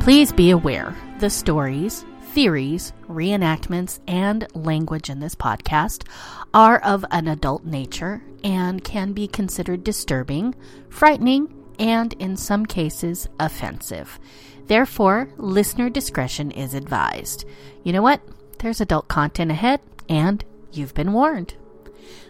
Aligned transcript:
Please 0.00 0.32
be 0.32 0.50
aware 0.50 0.96
the 1.18 1.28
stories, 1.28 2.06
theories, 2.32 2.94
reenactments, 3.06 4.00
and 4.08 4.46
language 4.54 5.10
in 5.10 5.20
this 5.20 5.34
podcast 5.34 6.08
are 6.54 6.78
of 6.78 7.04
an 7.10 7.28
adult 7.28 7.66
nature 7.66 8.22
and 8.42 8.82
can 8.82 9.12
be 9.12 9.28
considered 9.28 9.84
disturbing, 9.84 10.54
frightening, 10.88 11.54
and 11.78 12.14
in 12.14 12.34
some 12.34 12.64
cases 12.64 13.28
offensive. 13.38 14.18
Therefore, 14.68 15.28
listener 15.36 15.90
discretion 15.90 16.50
is 16.50 16.72
advised. 16.72 17.44
You 17.84 17.92
know 17.92 18.02
what? 18.02 18.22
There's 18.58 18.80
adult 18.80 19.08
content 19.08 19.50
ahead, 19.50 19.80
and 20.08 20.42
you've 20.72 20.94
been 20.94 21.12
warned. 21.12 21.54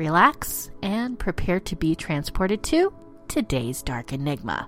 relax, 0.00 0.70
and 0.82 1.18
prepare 1.18 1.60
to 1.60 1.76
be 1.76 1.94
transported 1.94 2.62
to 2.62 2.90
today's 3.28 3.82
Dark 3.82 4.14
Enigma. 4.14 4.66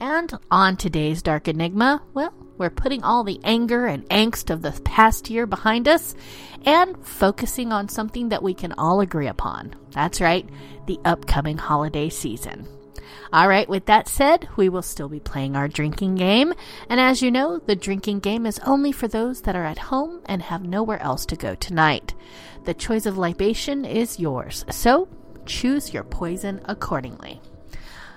And 0.00 0.36
on 0.50 0.76
today's 0.76 1.22
Dark 1.22 1.46
Enigma, 1.46 2.02
well, 2.14 2.34
we're 2.58 2.68
putting 2.68 3.04
all 3.04 3.22
the 3.22 3.38
anger 3.44 3.86
and 3.86 4.08
angst 4.08 4.50
of 4.50 4.60
the 4.60 4.72
past 4.82 5.30
year 5.30 5.46
behind 5.46 5.86
us 5.86 6.16
and 6.66 6.96
focusing 7.06 7.72
on 7.72 7.88
something 7.88 8.30
that 8.30 8.42
we 8.42 8.52
can 8.52 8.72
all 8.72 9.00
agree 9.00 9.28
upon. 9.28 9.76
That's 9.92 10.20
right, 10.20 10.48
the 10.86 10.98
upcoming 11.04 11.56
holiday 11.56 12.08
season. 12.08 12.66
All 13.32 13.46
right, 13.46 13.68
with 13.68 13.86
that 13.86 14.08
said, 14.08 14.48
we 14.56 14.68
will 14.68 14.82
still 14.82 15.08
be 15.08 15.20
playing 15.20 15.54
our 15.54 15.68
drinking 15.68 16.16
game. 16.16 16.52
And 16.88 16.98
as 16.98 17.22
you 17.22 17.30
know, 17.30 17.60
the 17.60 17.76
drinking 17.76 18.18
game 18.18 18.46
is 18.46 18.58
only 18.66 18.90
for 18.90 19.06
those 19.06 19.42
that 19.42 19.54
are 19.54 19.64
at 19.64 19.78
home 19.78 20.22
and 20.26 20.42
have 20.42 20.64
nowhere 20.64 21.00
else 21.00 21.24
to 21.26 21.36
go 21.36 21.54
tonight. 21.54 22.14
The 22.64 22.74
choice 22.74 23.06
of 23.06 23.18
libation 23.18 23.84
is 23.84 24.20
yours, 24.20 24.64
so 24.70 25.08
choose 25.46 25.92
your 25.92 26.04
poison 26.04 26.60
accordingly. 26.66 27.40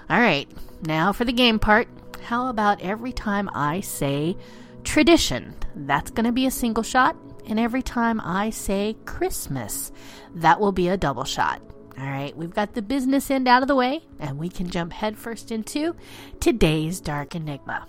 All 0.09 0.19
right, 0.19 0.49
now 0.85 1.13
for 1.13 1.25
the 1.25 1.31
game 1.31 1.59
part. 1.59 1.87
How 2.23 2.49
about 2.49 2.81
every 2.81 3.11
time 3.11 3.49
I 3.53 3.81
say 3.81 4.37
tradition? 4.83 5.55
That's 5.75 6.11
going 6.11 6.25
to 6.25 6.31
be 6.31 6.45
a 6.45 6.51
single 6.51 6.83
shot. 6.83 7.15
And 7.47 7.59
every 7.59 7.81
time 7.81 8.21
I 8.23 8.49
say 8.51 8.95
Christmas, 9.05 9.91
that 10.35 10.59
will 10.59 10.71
be 10.71 10.87
a 10.87 10.97
double 10.97 11.25
shot. 11.25 11.61
All 11.97 12.05
right, 12.05 12.35
we've 12.35 12.53
got 12.53 12.73
the 12.73 12.81
business 12.81 13.29
end 13.29 13.47
out 13.47 13.61
of 13.61 13.67
the 13.67 13.75
way, 13.75 14.03
and 14.19 14.39
we 14.39 14.49
can 14.49 14.69
jump 14.69 14.93
headfirst 14.93 15.51
into 15.51 15.95
today's 16.39 16.99
Dark 16.99 17.35
Enigma. 17.35 17.85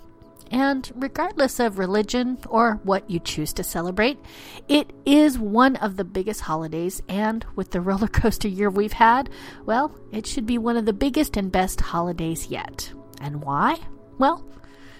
And 0.51 0.91
regardless 0.95 1.59
of 1.59 1.79
religion 1.79 2.37
or 2.47 2.79
what 2.83 3.09
you 3.09 3.19
choose 3.19 3.53
to 3.53 3.63
celebrate, 3.63 4.19
it 4.67 4.93
is 5.05 5.39
one 5.39 5.75
of 5.77 5.97
the 5.97 6.03
biggest 6.03 6.41
holidays. 6.41 7.01
And 7.07 7.45
with 7.55 7.71
the 7.71 7.81
roller 7.81 8.07
coaster 8.07 8.47
year 8.47 8.69
we've 8.69 8.93
had, 8.93 9.29
well, 9.65 9.95
it 10.11 10.25
should 10.27 10.45
be 10.45 10.57
one 10.57 10.77
of 10.77 10.85
the 10.85 10.93
biggest 10.93 11.37
and 11.37 11.51
best 11.51 11.81
holidays 11.81 12.47
yet. 12.47 12.91
And 13.21 13.41
why? 13.41 13.79
Well, 14.17 14.47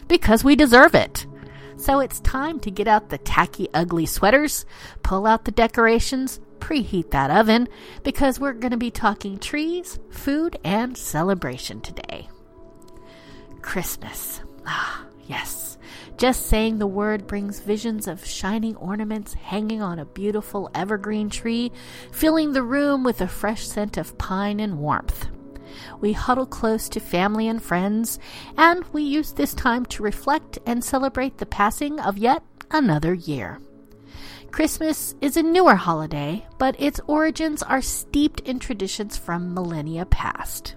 because 0.07 0.44
we 0.44 0.56
deserve 0.56 0.95
it. 0.95 1.25
So 1.77 2.00
it's 2.00 2.19
time 2.22 2.59
to 2.62 2.72
get 2.72 2.88
out 2.88 3.09
the 3.09 3.17
tacky, 3.17 3.67
ugly 3.73 4.06
sweaters, 4.06 4.66
pull 5.03 5.27
out 5.27 5.44
the 5.45 5.51
decorations, 5.51 6.39
preheat 6.59 7.12
that 7.12 7.31
oven, 7.31 7.67
because 8.03 8.39
we're 8.39 8.53
going 8.53 8.72
to 8.72 8.77
be 8.77 8.91
talking 8.91 9.38
trees, 9.38 10.00
food, 10.09 10.57
and 10.63 10.97
celebration 10.97 11.81
today. 11.81 12.29
Christmas. 13.62 14.41
Ah, 14.66 15.06
yes. 15.28 15.78
Just 16.18 16.47
saying 16.47 16.78
the 16.78 16.88
word 16.88 17.28
brings 17.28 17.59
visions 17.59 18.08
of 18.08 18.25
shining 18.25 18.75
ornaments 18.78 19.34
hanging 19.34 19.81
on 19.81 20.00
a 20.00 20.06
beautiful 20.06 20.69
evergreen 20.74 21.30
tree, 21.30 21.72
filling 22.12 22.53
the 22.53 22.63
room 22.63 23.03
with 23.03 23.19
a 23.22 23.28
fresh 23.28 23.68
scent 23.68 23.97
of 23.97 24.18
pine 24.18 24.59
and 24.59 24.80
warmth. 24.80 25.28
We 26.00 26.13
huddle 26.13 26.46
close 26.46 26.88
to 26.90 27.00
family 27.00 27.47
and 27.47 27.62
friends, 27.62 28.18
and 28.58 28.86
we 28.94 29.03
use 29.03 29.34
this 29.34 29.53
time 29.53 29.86
to 29.88 30.03
reflect 30.03 30.58
and 30.66 30.84
celebrate 30.84 31.38
the 31.38 31.46
passing 31.46 32.00
of 32.00 32.18
yet 32.18 32.44
another 32.72 33.13
year. 33.13 33.59
Christmas 34.52 35.16
is 35.19 35.36
a 35.36 35.44
newer 35.44 35.75
holiday, 35.75 36.46
but 36.57 36.80
its 36.80 37.02
origins 37.07 37.62
are 37.62 37.81
steeped 37.81 38.40
in 38.42 38.57
traditions 38.57 39.18
from 39.18 39.53
millennia 39.53 40.06
past. 40.06 40.75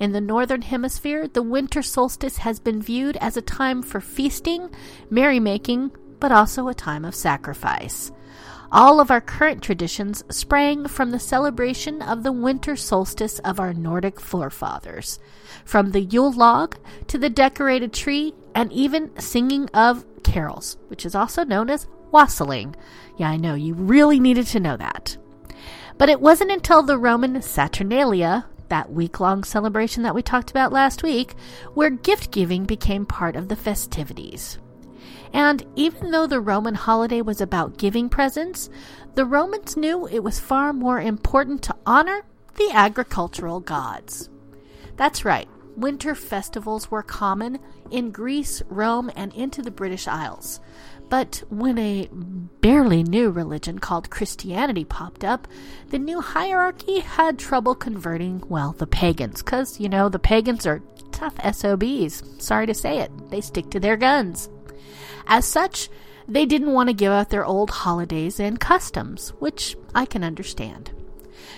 In 0.00 0.12
the 0.12 0.20
Northern 0.20 0.62
Hemisphere, 0.62 1.28
the 1.28 1.42
winter 1.42 1.82
solstice 1.82 2.38
has 2.38 2.58
been 2.58 2.80
viewed 2.80 3.18
as 3.18 3.36
a 3.36 3.42
time 3.42 3.82
for 3.82 4.00
feasting, 4.00 4.70
merrymaking, 5.10 5.90
but 6.18 6.32
also 6.32 6.68
a 6.68 6.74
time 6.74 7.04
of 7.04 7.14
sacrifice. 7.14 8.10
All 8.72 8.98
of 8.98 9.10
our 9.10 9.20
current 9.20 9.62
traditions 9.62 10.24
sprang 10.30 10.86
from 10.86 11.10
the 11.10 11.18
celebration 11.18 12.00
of 12.00 12.22
the 12.22 12.32
winter 12.32 12.76
solstice 12.76 13.40
of 13.40 13.60
our 13.60 13.74
Nordic 13.74 14.18
forefathers, 14.18 15.18
from 15.66 15.90
the 15.90 16.00
Yule 16.00 16.32
log 16.32 16.76
to 17.08 17.18
the 17.18 17.28
decorated 17.28 17.92
tree, 17.92 18.32
and 18.54 18.72
even 18.72 19.10
singing 19.20 19.68
of 19.74 20.06
carols, 20.22 20.78
which 20.88 21.04
is 21.04 21.14
also 21.14 21.44
known 21.44 21.68
as 21.68 21.86
wassailing. 22.10 22.74
Yeah, 23.18 23.28
I 23.28 23.36
know, 23.36 23.54
you 23.54 23.74
really 23.74 24.18
needed 24.18 24.46
to 24.46 24.60
know 24.60 24.78
that. 24.78 25.18
But 25.98 26.08
it 26.08 26.22
wasn't 26.22 26.52
until 26.52 26.82
the 26.82 26.96
Roman 26.96 27.42
Saturnalia 27.42 28.46
that 28.70 28.90
week 28.90 29.20
long 29.20 29.44
celebration 29.44 30.02
that 30.02 30.14
we 30.14 30.22
talked 30.22 30.50
about 30.50 30.72
last 30.72 31.02
week, 31.02 31.34
where 31.74 31.90
gift 31.90 32.30
giving 32.30 32.64
became 32.64 33.04
part 33.04 33.36
of 33.36 33.48
the 33.48 33.56
festivities. 33.56 34.58
And 35.32 35.64
even 35.76 36.10
though 36.10 36.26
the 36.26 36.40
Roman 36.40 36.74
holiday 36.74 37.20
was 37.20 37.40
about 37.40 37.78
giving 37.78 38.08
presents, 38.08 38.70
the 39.14 39.24
Romans 39.24 39.76
knew 39.76 40.08
it 40.08 40.24
was 40.24 40.40
far 40.40 40.72
more 40.72 41.00
important 41.00 41.62
to 41.64 41.76
honor 41.86 42.22
the 42.56 42.70
agricultural 42.72 43.60
gods. 43.60 44.28
That's 44.96 45.24
right, 45.24 45.48
winter 45.76 46.14
festivals 46.14 46.90
were 46.90 47.02
common 47.02 47.58
in 47.90 48.10
Greece, 48.10 48.62
Rome, 48.68 49.10
and 49.16 49.32
into 49.34 49.62
the 49.62 49.70
British 49.70 50.08
Isles. 50.08 50.60
But 51.10 51.42
when 51.50 51.76
a 51.76 52.08
barely 52.60 53.02
new 53.02 53.30
religion 53.30 53.80
called 53.80 54.10
Christianity 54.10 54.84
popped 54.84 55.24
up, 55.24 55.48
the 55.88 55.98
new 55.98 56.20
hierarchy 56.20 57.00
had 57.00 57.36
trouble 57.38 57.74
converting, 57.74 58.44
well, 58.48 58.72
the 58.72 58.86
pagans. 58.86 59.42
Because, 59.42 59.80
you 59.80 59.88
know, 59.88 60.08
the 60.08 60.20
pagans 60.20 60.66
are 60.66 60.82
tough 61.10 61.34
SOBs. 61.42 62.22
Sorry 62.38 62.66
to 62.66 62.74
say 62.74 63.00
it, 63.00 63.10
they 63.30 63.40
stick 63.40 63.70
to 63.70 63.80
their 63.80 63.96
guns. 63.96 64.48
As 65.26 65.44
such, 65.44 65.90
they 66.28 66.46
didn't 66.46 66.72
want 66.72 66.88
to 66.88 66.94
give 66.94 67.12
up 67.12 67.28
their 67.28 67.44
old 67.44 67.70
holidays 67.70 68.38
and 68.38 68.60
customs, 68.60 69.30
which 69.40 69.76
I 69.94 70.06
can 70.06 70.22
understand. 70.22 70.92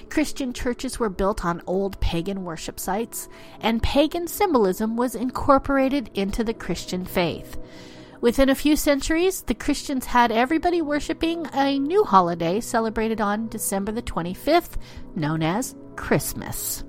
Christian 0.08 0.54
churches 0.54 0.98
were 0.98 1.10
built 1.10 1.44
on 1.44 1.62
old 1.66 2.00
pagan 2.00 2.44
worship 2.44 2.80
sites, 2.80 3.28
and 3.60 3.82
pagan 3.82 4.28
symbolism 4.28 4.96
was 4.96 5.14
incorporated 5.14 6.10
into 6.14 6.42
the 6.42 6.54
Christian 6.54 7.04
faith. 7.04 7.58
Within 8.22 8.48
a 8.48 8.54
few 8.54 8.76
centuries, 8.76 9.42
the 9.42 9.54
Christians 9.54 10.06
had 10.06 10.30
everybody 10.30 10.80
worshiping 10.80 11.44
a 11.52 11.76
new 11.76 12.04
holiday 12.04 12.60
celebrated 12.60 13.20
on 13.20 13.48
December 13.48 13.90
the 13.90 14.00
25th, 14.00 14.76
known 15.16 15.42
as 15.42 15.74
Christmas. 15.96 16.84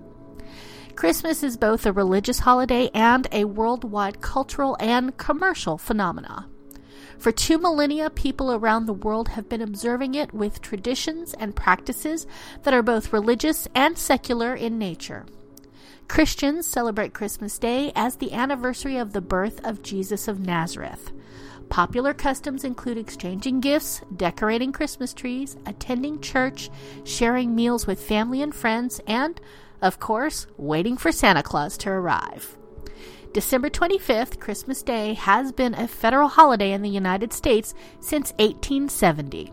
Christmas 0.96 1.42
is 1.42 1.58
both 1.58 1.88
a 1.88 1.92
religious 1.92 2.38
holiday 2.38 2.88
and 2.94 3.28
a 3.32 3.46
worldwide 3.46 4.22
cultural 4.22 4.78
and 4.80 5.18
commercial 5.18 5.80
phenomena. 5.80 6.48
For 7.18 7.32
two 7.32 7.58
millennia, 7.58 8.12
people 8.12 8.54
around 8.54 8.86
the 8.86 8.94
world 8.94 9.30
have 9.30 9.50
been 9.50 9.62
observing 9.64 10.14
it 10.14 10.36
with 10.36 10.62
traditions 10.62 11.34
and 11.34 11.56
practices 11.56 12.28
that 12.62 12.76
are 12.76 12.84
both 12.84 13.12
religious 13.12 13.68
and 13.74 13.98
secular 13.98 14.54
in 14.54 14.78
nature. 14.78 15.26
Christians 16.08 16.68
celebrate 16.68 17.16
Christmas 17.16 17.58
Day 17.58 17.92
as 17.96 18.18
the 18.18 18.34
anniversary 18.34 18.98
of 18.98 19.14
the 19.14 19.22
birth 19.22 19.66
of 19.66 19.82
Jesus 19.82 20.28
of 20.28 20.40
Nazareth. 20.40 21.12
Popular 21.70 22.14
customs 22.14 22.64
include 22.64 22.98
exchanging 22.98 23.60
gifts, 23.60 24.02
decorating 24.16 24.72
Christmas 24.72 25.14
trees, 25.14 25.58
attending 25.66 26.22
church, 26.22 26.70
sharing 27.04 27.56
meals 27.56 27.88
with 27.88 28.04
family 28.04 28.42
and 28.42 28.54
friends, 28.54 29.02
and, 29.08 29.42
of 29.82 30.00
course, 30.00 30.46
waiting 30.58 30.98
for 30.98 31.12
Santa 31.12 31.42
Claus 31.42 31.78
to 31.80 31.90
arrive. 31.90 32.58
December 33.34 33.72
25th, 33.72 34.40
Christmas 34.40 34.84
Day, 34.84 35.16
has 35.16 35.52
been 35.52 35.74
a 35.74 35.88
federal 35.88 36.28
holiday 36.28 36.72
in 36.72 36.84
the 36.84 36.90
United 36.90 37.34
States 37.34 37.74
since 38.00 38.32
1870. 38.34 39.52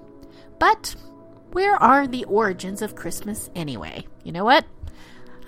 But 0.58 0.94
where 1.52 1.76
are 1.76 2.06
the 2.06 2.24
origins 2.26 2.82
of 2.82 2.94
Christmas 2.94 3.48
anyway? 3.54 4.06
You 4.22 4.32
know 4.32 4.44
what? 4.44 4.66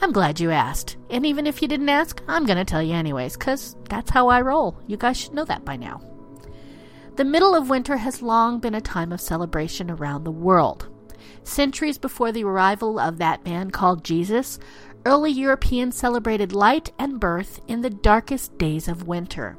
I'm 0.00 0.12
glad 0.12 0.41
you 0.41 0.50
asked. 0.50 0.97
And 1.11 1.26
even 1.26 1.47
if 1.47 1.61
you 1.61 1.69
didn't 1.69 1.91
ask, 1.91 2.23
I'm 2.26 2.47
going 2.47 2.56
to 2.56 2.65
tell 2.65 2.82
you 2.82 2.94
anyways, 2.94 3.37
because 3.37 3.76
that's 3.91 4.11
how 4.11 4.29
I 4.29 4.41
roll. 4.41 4.81
You 4.87 4.97
guys 4.97 5.19
should 5.19 5.35
know 5.35 5.44
that 5.44 5.67
by 5.67 5.76
now. 5.76 6.00
The 7.14 7.25
middle 7.26 7.55
of 7.55 7.69
winter 7.69 7.99
has 7.99 8.23
long 8.23 8.59
been 8.59 8.75
a 8.75 8.81
time 8.81 9.12
of 9.12 9.20
celebration 9.20 9.91
around 9.91 10.25
the 10.25 10.31
world. 10.31 10.88
Centuries 11.44 11.99
before 11.99 12.32
the 12.32 12.44
arrival 12.44 12.99
of 12.99 13.19
that 13.19 13.44
man 13.44 13.70
called 13.70 14.03
Jesus, 14.03 14.59
early 15.05 15.31
Europeans 15.31 15.94
celebrated 15.94 16.55
light 16.55 16.91
and 16.99 17.20
birth 17.20 17.61
in 17.69 17.82
the 17.82 17.91
darkest 17.91 18.56
days 18.56 18.88
of 18.88 19.06
winter. 19.06 19.59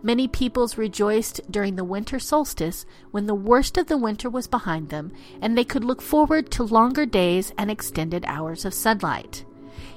Many 0.00 0.28
peoples 0.28 0.78
rejoiced 0.78 1.40
during 1.50 1.74
the 1.74 1.82
winter 1.82 2.20
solstice 2.20 2.86
when 3.10 3.26
the 3.26 3.34
worst 3.34 3.76
of 3.76 3.88
the 3.88 3.98
winter 3.98 4.30
was 4.30 4.46
behind 4.46 4.90
them 4.90 5.12
and 5.40 5.58
they 5.58 5.64
could 5.64 5.84
look 5.84 6.00
forward 6.00 6.52
to 6.52 6.62
longer 6.62 7.04
days 7.04 7.52
and 7.58 7.68
extended 7.68 8.24
hours 8.28 8.64
of 8.64 8.72
sunlight. 8.72 9.44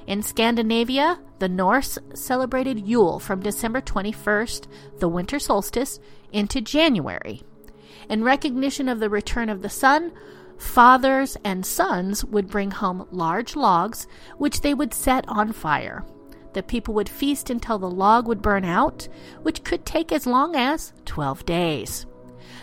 In 0.08 0.22
Scandinavia, 0.22 1.20
the 1.38 1.48
Norse 1.48 1.98
celebrated 2.14 2.80
Yule 2.80 3.20
from 3.20 3.40
December 3.40 3.80
21st, 3.80 4.66
the 4.98 5.08
winter 5.08 5.38
solstice, 5.38 6.00
into 6.32 6.60
January. 6.60 7.42
In 8.08 8.24
recognition 8.24 8.88
of 8.88 9.00
the 9.00 9.10
return 9.10 9.48
of 9.48 9.62
the 9.62 9.68
sun, 9.68 10.12
fathers 10.58 11.36
and 11.44 11.64
sons 11.64 12.24
would 12.24 12.48
bring 12.48 12.70
home 12.70 13.06
large 13.10 13.56
logs, 13.56 14.06
which 14.36 14.60
they 14.60 14.74
would 14.74 14.92
set 14.92 15.24
on 15.28 15.52
fire. 15.52 16.04
The 16.52 16.62
people 16.62 16.94
would 16.94 17.08
feast 17.08 17.50
until 17.50 17.78
the 17.78 17.90
log 17.90 18.26
would 18.26 18.42
burn 18.42 18.64
out, 18.64 19.08
which 19.42 19.62
could 19.62 19.86
take 19.86 20.10
as 20.10 20.26
long 20.26 20.56
as 20.56 20.92
12 21.04 21.46
days. 21.46 22.06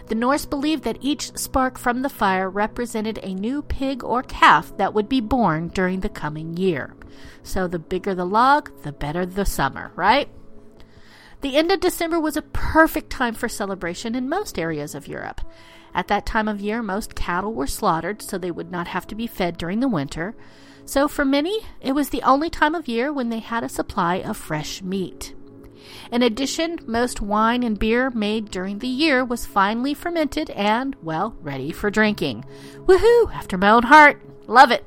The 0.07 0.15
Norse 0.15 0.45
believed 0.45 0.83
that 0.83 0.97
each 1.01 1.37
spark 1.37 1.77
from 1.77 2.01
the 2.01 2.09
fire 2.09 2.49
represented 2.49 3.19
a 3.21 3.33
new 3.33 3.61
pig 3.61 4.03
or 4.03 4.23
calf 4.23 4.75
that 4.77 4.93
would 4.93 5.09
be 5.09 5.21
born 5.21 5.69
during 5.69 5.99
the 5.99 6.09
coming 6.09 6.55
year. 6.55 6.95
So 7.43 7.67
the 7.67 7.79
bigger 7.79 8.13
the 8.15 8.25
log, 8.25 8.71
the 8.83 8.91
better 8.91 9.25
the 9.25 9.45
summer, 9.45 9.91
right? 9.95 10.29
The 11.41 11.55
end 11.55 11.71
of 11.71 11.79
December 11.79 12.19
was 12.19 12.35
a 12.35 12.41
perfect 12.41 13.11
time 13.11 13.35
for 13.35 13.47
celebration 13.47 14.15
in 14.15 14.27
most 14.27 14.57
areas 14.57 14.95
of 14.95 15.07
Europe. 15.07 15.41
At 15.93 16.07
that 16.07 16.25
time 16.25 16.47
of 16.47 16.61
year, 16.61 16.81
most 16.81 17.15
cattle 17.15 17.53
were 17.53 17.67
slaughtered 17.67 18.21
so 18.21 18.37
they 18.37 18.51
would 18.51 18.71
not 18.71 18.87
have 18.87 19.05
to 19.07 19.15
be 19.15 19.27
fed 19.27 19.57
during 19.57 19.79
the 19.79 19.87
winter. 19.87 20.35
So 20.85 21.07
for 21.07 21.25
many, 21.25 21.59
it 21.79 21.93
was 21.93 22.09
the 22.09 22.23
only 22.23 22.49
time 22.49 22.73
of 22.73 22.87
year 22.87 23.13
when 23.13 23.29
they 23.29 23.39
had 23.39 23.63
a 23.63 23.69
supply 23.69 24.15
of 24.15 24.37
fresh 24.37 24.81
meat. 24.81 25.35
In 26.11 26.23
addition, 26.23 26.79
most 26.85 27.21
wine 27.21 27.61
and 27.63 27.77
beer 27.77 28.09
made 28.09 28.49
during 28.49 28.79
the 28.79 28.87
year 28.87 29.23
was 29.23 29.45
finely 29.45 29.93
fermented 29.93 30.49
and, 30.51 30.95
well, 31.03 31.35
ready 31.41 31.71
for 31.71 31.89
drinking. 31.89 32.45
Woohoo! 32.85 33.31
After 33.33 33.57
my 33.57 33.69
own 33.69 33.83
heart. 33.83 34.21
Love 34.47 34.71
it. 34.71 34.85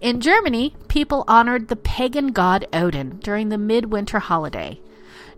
In 0.00 0.20
Germany, 0.20 0.74
people 0.88 1.24
honored 1.28 1.68
the 1.68 1.76
pagan 1.76 2.28
god 2.28 2.66
Odin 2.72 3.18
during 3.18 3.48
the 3.48 3.58
midwinter 3.58 4.18
holiday. 4.18 4.80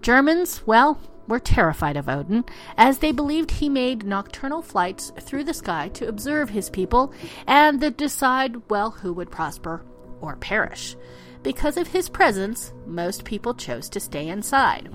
Germans, 0.03 0.63
well, 0.67 1.01
were 1.27 1.41
terrified 1.41 1.97
of 1.97 2.09
Odin, 2.09 2.45
as 2.77 2.99
they 2.99 3.13
believed 3.13 3.51
he 3.51 3.69
made 3.69 4.07
nocturnal 4.07 4.63
flights 4.63 5.13
through 5.21 5.45
the 5.45 5.55
sky 5.55 5.89
to 5.89 6.09
observe 6.09 6.51
his 6.51 6.71
people 6.71 7.13
and 7.47 7.81
to 7.81 7.91
decide, 7.91 8.71
well, 8.71 8.91
who 8.91 9.13
would 9.13 9.31
prosper 9.31 9.85
or 10.21 10.37
perish. 10.37 10.97
Because 11.43 11.77
of 11.77 11.89
his 11.89 12.09
presence, 12.09 12.73
most 12.87 13.25
people 13.25 13.55
chose 13.55 13.89
to 13.91 14.01
stay 14.01 14.29
inside. 14.29 14.89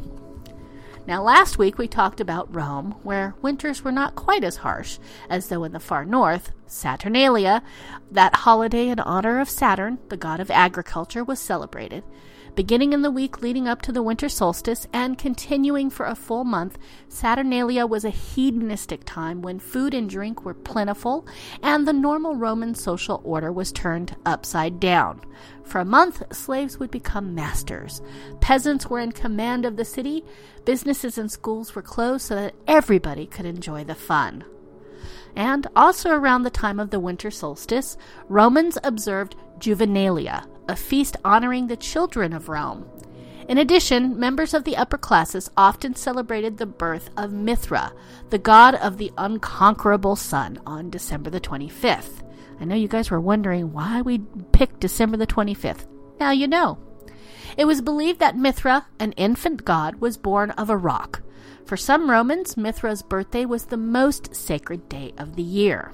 Now, 1.07 1.23
last 1.23 1.57
week 1.57 1.77
we 1.77 1.87
talked 1.87 2.21
about 2.21 2.53
Rome, 2.53 2.91
where 3.03 3.35
winters 3.41 3.83
were 3.83 3.91
not 3.91 4.15
quite 4.15 4.43
as 4.43 4.57
harsh 4.57 4.99
as 5.29 5.47
though 5.47 5.63
in 5.63 5.71
the 5.71 5.79
far 5.79 6.05
north, 6.05 6.51
Saturnalia, 6.67 7.63
that 8.11 8.35
holiday 8.35 8.87
in 8.89 8.99
honor 8.99 9.39
of 9.39 9.49
Saturn, 9.49 9.97
the 10.09 10.17
god 10.17 10.39
of 10.39 10.51
agriculture, 10.51 11.23
was 11.23 11.39
celebrated. 11.39 12.03
Beginning 12.53 12.91
in 12.91 13.01
the 13.01 13.11
week 13.11 13.41
leading 13.41 13.69
up 13.69 13.81
to 13.83 13.93
the 13.93 14.03
winter 14.03 14.27
solstice 14.27 14.85
and 14.91 15.17
continuing 15.17 15.89
for 15.89 16.05
a 16.05 16.15
full 16.15 16.43
month, 16.43 16.77
Saturnalia 17.07 17.85
was 17.85 18.03
a 18.03 18.09
hedonistic 18.09 19.05
time 19.05 19.41
when 19.41 19.57
food 19.57 19.93
and 19.93 20.09
drink 20.09 20.43
were 20.43 20.53
plentiful 20.53 21.25
and 21.63 21.87
the 21.87 21.93
normal 21.93 22.35
Roman 22.35 22.75
social 22.75 23.21
order 23.23 23.53
was 23.53 23.71
turned 23.71 24.17
upside 24.25 24.81
down. 24.81 25.21
For 25.63 25.79
a 25.79 25.85
month, 25.85 26.23
slaves 26.35 26.77
would 26.77 26.91
become 26.91 27.33
masters. 27.33 28.01
Peasants 28.41 28.87
were 28.87 28.99
in 28.99 29.13
command 29.13 29.63
of 29.63 29.77
the 29.77 29.85
city. 29.85 30.25
Businesses 30.65 31.17
and 31.17 31.31
schools 31.31 31.73
were 31.73 31.81
closed 31.81 32.25
so 32.25 32.35
that 32.35 32.55
everybody 32.67 33.27
could 33.27 33.45
enjoy 33.45 33.85
the 33.85 33.95
fun. 33.95 34.43
And 35.37 35.67
also 35.73 36.09
around 36.09 36.43
the 36.43 36.49
time 36.49 36.81
of 36.81 36.89
the 36.89 36.99
winter 36.99 37.31
solstice, 37.31 37.95
Romans 38.27 38.77
observed 38.83 39.37
Juvenalia, 39.59 40.45
a 40.71 40.75
feast 40.75 41.17
honoring 41.23 41.67
the 41.67 41.77
children 41.77 42.33
of 42.33 42.49
Rome. 42.49 42.89
In 43.47 43.57
addition, 43.57 44.17
members 44.17 44.53
of 44.53 44.63
the 44.63 44.77
upper 44.77 44.97
classes 44.97 45.51
often 45.57 45.93
celebrated 45.93 46.57
the 46.57 46.65
birth 46.65 47.09
of 47.17 47.33
Mithra, 47.33 47.91
the 48.29 48.37
god 48.37 48.75
of 48.75 48.97
the 48.97 49.11
unconquerable 49.17 50.15
sun, 50.15 50.57
on 50.65 50.89
December 50.89 51.29
the 51.29 51.41
25th. 51.41 52.23
I 52.59 52.65
know 52.65 52.75
you 52.75 52.87
guys 52.87 53.11
were 53.11 53.19
wondering 53.19 53.73
why 53.73 54.01
we 54.01 54.19
picked 54.53 54.79
December 54.79 55.17
the 55.17 55.27
25th. 55.27 55.85
Now 56.19 56.31
you 56.31 56.47
know. 56.47 56.77
It 57.57 57.65
was 57.65 57.81
believed 57.81 58.19
that 58.19 58.37
Mithra, 58.37 58.87
an 58.99 59.11
infant 59.13 59.65
god, 59.65 59.95
was 59.95 60.15
born 60.15 60.51
of 60.51 60.69
a 60.69 60.77
rock. 60.77 61.21
For 61.65 61.75
some 61.75 62.09
Romans, 62.09 62.55
Mithra's 62.55 63.01
birthday 63.01 63.45
was 63.45 63.65
the 63.65 63.77
most 63.77 64.33
sacred 64.33 64.87
day 64.87 65.13
of 65.17 65.35
the 65.35 65.43
year. 65.43 65.91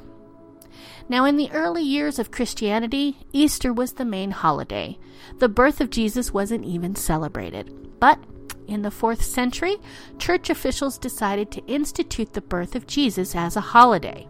Now, 1.09 1.25
in 1.25 1.37
the 1.37 1.51
early 1.51 1.83
years 1.83 2.19
of 2.19 2.31
Christianity, 2.31 3.17
Easter 3.31 3.71
was 3.71 3.93
the 3.93 4.05
main 4.05 4.31
holiday. 4.31 4.97
The 5.39 5.49
birth 5.49 5.81
of 5.81 5.89
Jesus 5.89 6.33
wasn't 6.33 6.65
even 6.65 6.95
celebrated. 6.95 7.99
But 7.99 8.19
in 8.67 8.81
the 8.81 8.91
fourth 8.91 9.23
century, 9.23 9.77
church 10.19 10.49
officials 10.49 10.97
decided 10.97 11.51
to 11.51 11.65
institute 11.65 12.33
the 12.33 12.41
birth 12.41 12.75
of 12.75 12.87
Jesus 12.87 13.35
as 13.35 13.55
a 13.55 13.61
holiday. 13.61 14.27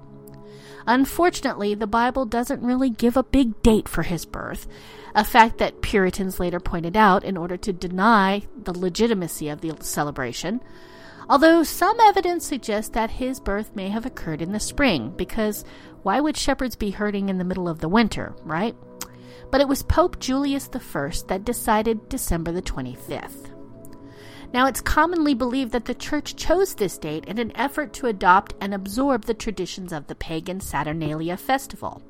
Unfortunately, 0.85 1.73
the 1.73 1.87
Bible 1.87 2.25
doesn't 2.25 2.63
really 2.63 2.89
give 2.89 3.17
a 3.17 3.23
big 3.23 3.61
date 3.61 3.89
for 3.89 4.03
his 4.03 4.25
birth, 4.25 4.67
a 5.13 5.25
fact 5.25 5.57
that 5.57 5.81
Puritans 5.81 6.39
later 6.39 6.59
pointed 6.59 6.95
out 6.95 7.23
in 7.23 7.35
order 7.35 7.57
to 7.57 7.73
deny 7.73 8.43
the 8.63 8.77
legitimacy 8.77 9.49
of 9.49 9.61
the 9.61 9.75
celebration 9.81 10.61
although 11.29 11.63
some 11.63 11.99
evidence 11.99 12.45
suggests 12.45 12.91
that 12.91 13.11
his 13.11 13.39
birth 13.39 13.75
may 13.75 13.89
have 13.89 14.05
occurred 14.05 14.41
in 14.41 14.51
the 14.51 14.59
spring, 14.59 15.13
because 15.15 15.65
why 16.03 16.19
would 16.19 16.37
shepherds 16.37 16.75
be 16.75 16.91
herding 16.91 17.29
in 17.29 17.37
the 17.37 17.43
middle 17.43 17.67
of 17.67 17.79
the 17.79 17.89
winter, 17.89 18.35
right? 18.43 18.75
But 19.51 19.61
it 19.61 19.67
was 19.67 19.83
Pope 19.83 20.19
Julius 20.19 20.69
I 20.73 21.11
that 21.27 21.45
decided 21.45 22.09
December 22.09 22.51
the 22.51 22.61
25th. 22.61 23.51
Now, 24.53 24.65
it's 24.67 24.81
commonly 24.81 25.33
believed 25.33 25.71
that 25.73 25.85
the 25.85 25.93
Church 25.93 26.35
chose 26.35 26.75
this 26.75 26.97
date 26.97 27.25
in 27.25 27.37
an 27.37 27.55
effort 27.55 27.93
to 27.93 28.07
adopt 28.07 28.53
and 28.61 28.73
absorb 28.73 29.25
the 29.25 29.33
traditions 29.33 29.91
of 29.91 30.07
the 30.07 30.15
pagan 30.15 30.61
Saturnalia 30.61 31.35
festival. 31.35 32.01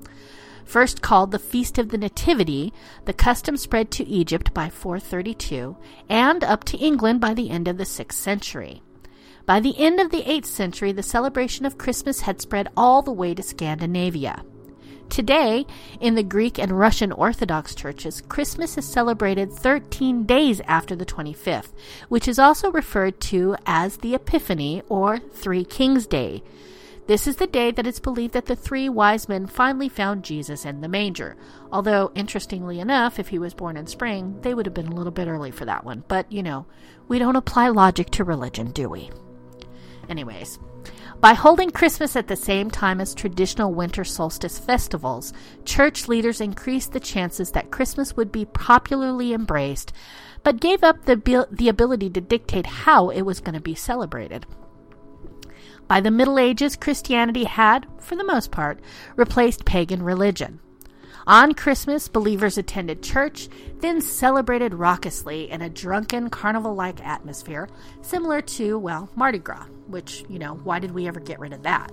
First 0.63 1.01
called 1.01 1.31
the 1.31 1.39
Feast 1.39 1.77
of 1.77 1.89
the 1.89 1.97
Nativity, 1.97 2.73
the 3.05 3.13
custom 3.13 3.57
spread 3.57 3.89
to 3.91 4.07
Egypt 4.07 4.53
by 4.53 4.69
432 4.69 5.77
and 6.09 6.43
up 6.43 6.63
to 6.65 6.77
England 6.77 7.21
by 7.21 7.33
the 7.33 7.49
end 7.49 7.67
of 7.67 7.77
the 7.77 7.85
6th 7.85 8.11
century. 8.13 8.83
By 9.47 9.61
the 9.61 9.79
end 9.79 10.01
of 10.01 10.11
the 10.11 10.23
8th 10.23 10.45
century, 10.45 10.91
the 10.91 11.01
celebration 11.01 11.65
of 11.65 11.77
Christmas 11.77 12.19
had 12.19 12.41
spread 12.41 12.67
all 12.75 13.01
the 13.01 13.13
way 13.13 13.33
to 13.33 13.41
Scandinavia. 13.41 14.43
Today, 15.07 15.65
in 16.01 16.15
the 16.15 16.21
Greek 16.21 16.59
and 16.59 16.77
Russian 16.77 17.13
Orthodox 17.13 17.73
churches, 17.73 18.21
Christmas 18.27 18.77
is 18.77 18.85
celebrated 18.85 19.53
13 19.53 20.25
days 20.25 20.59
after 20.67 20.97
the 20.97 21.05
25th, 21.05 21.71
which 22.09 22.27
is 22.27 22.39
also 22.39 22.73
referred 22.73 23.21
to 23.21 23.55
as 23.65 23.95
the 23.95 24.15
Epiphany 24.15 24.83
or 24.89 25.17
Three 25.17 25.63
Kings 25.63 26.07
Day. 26.07 26.43
This 27.07 27.25
is 27.25 27.37
the 27.37 27.47
day 27.47 27.71
that 27.71 27.87
it's 27.87 28.01
believed 28.01 28.33
that 28.33 28.47
the 28.47 28.55
three 28.57 28.89
wise 28.89 29.29
men 29.29 29.47
finally 29.47 29.87
found 29.87 30.25
Jesus 30.25 30.65
in 30.65 30.81
the 30.81 30.89
manger. 30.89 31.37
Although, 31.71 32.11
interestingly 32.15 32.81
enough, 32.81 33.17
if 33.17 33.29
he 33.29 33.39
was 33.39 33.53
born 33.53 33.77
in 33.77 33.87
spring, 33.87 34.41
they 34.41 34.53
would 34.53 34.65
have 34.65 34.75
been 34.75 34.87
a 34.87 34.95
little 34.95 35.13
bit 35.13 35.29
early 35.29 35.51
for 35.51 35.63
that 35.63 35.85
one. 35.85 36.03
But, 36.09 36.29
you 36.29 36.43
know, 36.43 36.65
we 37.07 37.17
don't 37.17 37.37
apply 37.37 37.69
logic 37.69 38.09
to 38.09 38.25
religion, 38.25 38.71
do 38.71 38.89
we? 38.89 39.09
Anyways, 40.09 40.59
by 41.19 41.33
holding 41.33 41.71
Christmas 41.71 42.15
at 42.15 42.27
the 42.27 42.35
same 42.35 42.69
time 42.69 43.01
as 43.01 43.13
traditional 43.13 43.73
winter 43.73 44.03
solstice 44.03 44.59
festivals, 44.59 45.33
church 45.65 46.07
leaders 46.07 46.39
increased 46.39 46.93
the 46.93 46.99
chances 46.99 47.51
that 47.51 47.71
Christmas 47.71 48.15
would 48.15 48.31
be 48.31 48.45
popularly 48.45 49.33
embraced, 49.33 49.91
but 50.43 50.61
gave 50.61 50.83
up 50.83 51.05
the, 51.05 51.47
the 51.51 51.69
ability 51.69 52.09
to 52.11 52.21
dictate 52.21 52.65
how 52.65 53.09
it 53.09 53.23
was 53.23 53.39
going 53.39 53.55
to 53.55 53.61
be 53.61 53.75
celebrated. 53.75 54.45
By 55.87 56.01
the 56.01 56.11
Middle 56.11 56.37
Ages, 56.37 56.75
Christianity 56.75 57.45
had, 57.45 57.87
for 57.99 58.15
the 58.15 58.23
most 58.23 58.51
part, 58.51 58.79
replaced 59.15 59.65
pagan 59.65 60.03
religion. 60.03 60.59
On 61.27 61.53
Christmas, 61.53 62.07
believers 62.07 62.57
attended 62.57 63.03
church, 63.03 63.49
then 63.79 63.99
celebrated 63.99 64.73
raucously 64.73 65.49
in 65.49 65.61
a 65.61 65.69
drunken, 65.69 66.29
carnival 66.29 66.73
like 66.73 67.05
atmosphere, 67.05 67.67
similar 68.01 68.41
to, 68.41 68.79
well, 68.79 69.09
Mardi 69.13 69.39
Gras, 69.39 69.65
which, 69.87 70.23
you 70.29 70.39
know, 70.39 70.53
why 70.63 70.79
did 70.79 70.91
we 70.91 71.05
ever 71.05 71.19
get 71.19 71.41
rid 71.41 71.51
of 71.51 71.63
that? 71.63 71.91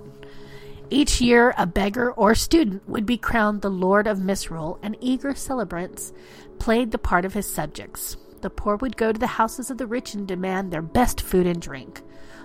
Each 0.89 1.19
year, 1.19 1.53
a 1.57 1.65
beggar 1.65 2.13
or 2.13 2.33
student 2.33 2.87
would 2.87 3.05
be 3.05 3.17
crowned 3.17 3.61
the 3.61 3.69
Lord 3.69 4.07
of 4.07 4.21
Misrule, 4.21 4.79
and 4.81 4.95
eager 5.01 5.35
celebrants 5.35 6.13
played 6.57 6.91
the 6.91 6.97
part 6.97 7.25
of 7.25 7.33
his 7.33 7.45
subjects. 7.45 8.15
The 8.39 8.49
poor 8.49 8.77
would 8.77 8.95
go 8.95 9.11
to 9.11 9.19
the 9.19 9.27
houses 9.27 9.69
of 9.69 9.77
the 9.77 9.87
rich 9.87 10.13
and 10.13 10.25
demand 10.25 10.71
their 10.71 10.81
best 10.81 11.19
food 11.19 11.45
and 11.45 11.61
drink. 11.61 12.01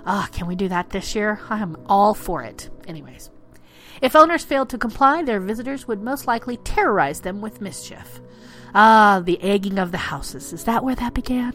Ah, 0.07 0.29
can 0.33 0.49
we 0.49 0.57
do 0.57 0.67
that 0.67 0.91
this 0.91 1.15
year? 1.15 1.41
I 1.49 1.61
am 1.61 1.77
all 1.87 2.15
for 2.15 2.43
it. 2.43 2.69
Anyways. 2.89 3.31
If 4.01 4.17
owners 4.17 4.45
failed 4.45 4.71
to 4.71 4.79
comply, 4.79 5.23
their 5.23 5.41
visitors 5.41 5.87
would 5.87 6.03
most 6.03 6.27
likely 6.27 6.57
terrorize 6.59 7.21
them 7.21 7.41
with 7.41 7.61
mischief. 7.61 8.21
Ah, 8.75 9.21
the 9.25 9.43
egging 9.43 9.79
of 9.79 9.93
the 9.93 9.99
houses. 9.99 10.53
Is 10.53 10.65
that 10.65 10.85
where 10.85 10.95
that 10.95 11.15
began? 11.15 11.55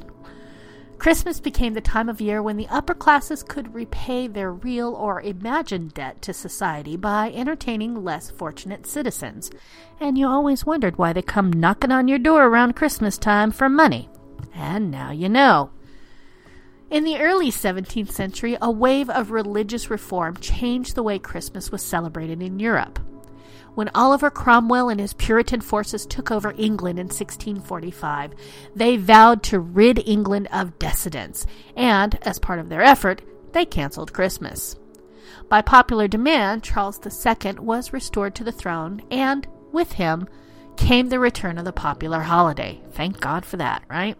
Christmas 0.98 1.40
became 1.40 1.74
the 1.74 1.82
time 1.82 2.08
of 2.08 2.22
year 2.22 2.42
when 2.42 2.58
the 2.58 2.68
upper 2.70 2.94
classes 2.94 3.44
could 3.44 3.76
repay 3.76 4.28
their 4.28 4.52
real 4.52 4.94
or 4.94 5.22
imagined 5.22 5.94
debt 5.94 6.22
to 6.22 6.34
society 6.34 6.96
by 6.96 7.32
entertaining 7.34 8.04
less 8.04 8.32
fortunate 8.32 8.86
citizens. 8.86 9.52
And 10.00 10.18
you 10.18 10.28
always 10.28 10.66
wondered 10.66 10.98
why 10.98 11.14
they 11.14 11.22
come 11.22 11.52
knocking 11.52 11.92
on 11.92 12.08
your 12.08 12.20
door 12.20 12.46
around 12.46 12.76
Christmas 12.76 13.18
time 13.18 13.52
for 13.52 13.70
money. 13.70 14.10
And 14.54 14.90
now 14.90 15.12
you 15.12 15.30
know. 15.30 15.72
In 16.92 17.04
the 17.04 17.18
early 17.18 17.50
17th 17.50 18.12
century, 18.12 18.58
a 18.62 18.70
wave 18.70 19.10
of 19.10 19.32
religious 19.32 19.90
reform 19.90 20.38
changed 20.38 20.94
the 20.94 21.04
way 21.04 21.18
Christmas 21.18 21.72
was 21.72 21.82
celebrated 21.82 22.44
in 22.44 22.60
Europe. 22.60 23.00
When 23.74 23.90
Oliver 23.96 24.30
Cromwell 24.30 24.90
and 24.90 25.00
his 25.00 25.14
Puritan 25.14 25.62
forces 25.62 26.06
took 26.06 26.32
over 26.32 26.54
England 26.58 27.00
in 27.00 27.08
1645, 27.08 28.34
they 28.76 28.98
vowed 28.98 29.42
to 29.44 29.60
rid 29.60 30.08
England 30.08 30.48
of 30.54 30.78
dissidents, 30.78 31.46
and, 31.76 32.18
as 32.22 32.40
part 32.40 32.60
of 32.60 32.70
their 32.70 32.84
effort, 32.84 33.22
they 33.52 33.66
canceled 33.66 34.14
Christmas. 34.14 34.78
By 35.50 35.62
popular 35.62 36.08
demand, 36.08 36.64
Charles 36.64 37.00
II 37.04 37.54
was 37.60 37.94
restored 37.94 38.36
to 38.36 38.44
the 38.44 38.52
throne, 38.52 39.02
and, 39.10 39.48
with 39.72 39.94
him, 39.94 40.28
came 40.78 41.10
the 41.10 41.20
return 41.20 41.58
of 41.58 41.66
the 41.66 41.74
popular 41.74 42.22
holiday. 42.22 42.82
Thank 42.92 43.20
God 43.20 43.44
for 43.44 43.58
that, 43.58 43.84
right? 43.90 44.18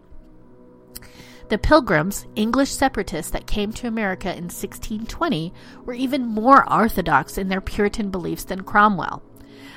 The 1.48 1.58
Pilgrims, 1.58 2.26
English 2.34 2.72
separatists 2.72 3.30
that 3.30 3.46
came 3.46 3.72
to 3.74 3.86
America 3.86 4.28
in 4.30 4.44
1620, 4.44 5.54
were 5.84 5.92
even 5.92 6.26
more 6.26 6.68
orthodox 6.72 7.38
in 7.38 7.48
their 7.48 7.60
Puritan 7.60 8.10
beliefs 8.10 8.42
than 8.44 8.64
Cromwell. 8.64 9.22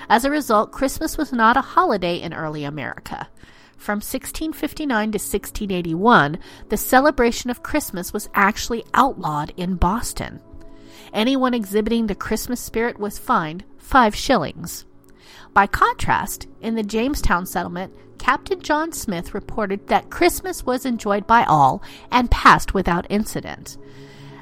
As 0.10 0.26
a 0.26 0.32
result, 0.32 0.72
Christmas 0.72 1.16
was 1.16 1.32
not 1.32 1.58
a 1.58 1.62
holiday 1.62 2.20
in 2.20 2.34
early 2.34 2.64
America. 2.64 3.30
From 3.78 3.98
1659 3.98 5.12
to 5.12 5.18
1681, 5.18 6.40
the 6.70 6.78
celebration 6.78 7.52
of 7.52 7.62
Christmas 7.62 8.12
was 8.12 8.30
actually 8.34 8.84
outlawed 8.96 9.54
in 9.56 9.76
Boston. 9.76 10.42
Anyone 11.14 11.54
exhibiting 11.54 12.08
the 12.08 12.16
Christmas 12.16 12.60
spirit 12.60 13.00
was 13.00 13.20
fined 13.20 13.64
five 13.78 14.16
shillings. 14.16 14.86
By 15.54 15.68
contrast, 15.68 16.48
in 16.62 16.76
the 16.76 16.84
Jamestown 16.84 17.46
settlement, 17.46 17.94
Captain 18.18 18.62
John 18.62 18.92
Smith 18.92 19.34
reported 19.34 19.88
that 19.88 20.10
Christmas 20.10 20.66
was 20.66 20.86
enjoyed 20.86 21.26
by 21.26 21.44
all 21.46 21.82
and 22.12 22.30
passed 22.30 22.74
without 22.74 23.08
incident. 23.10 23.78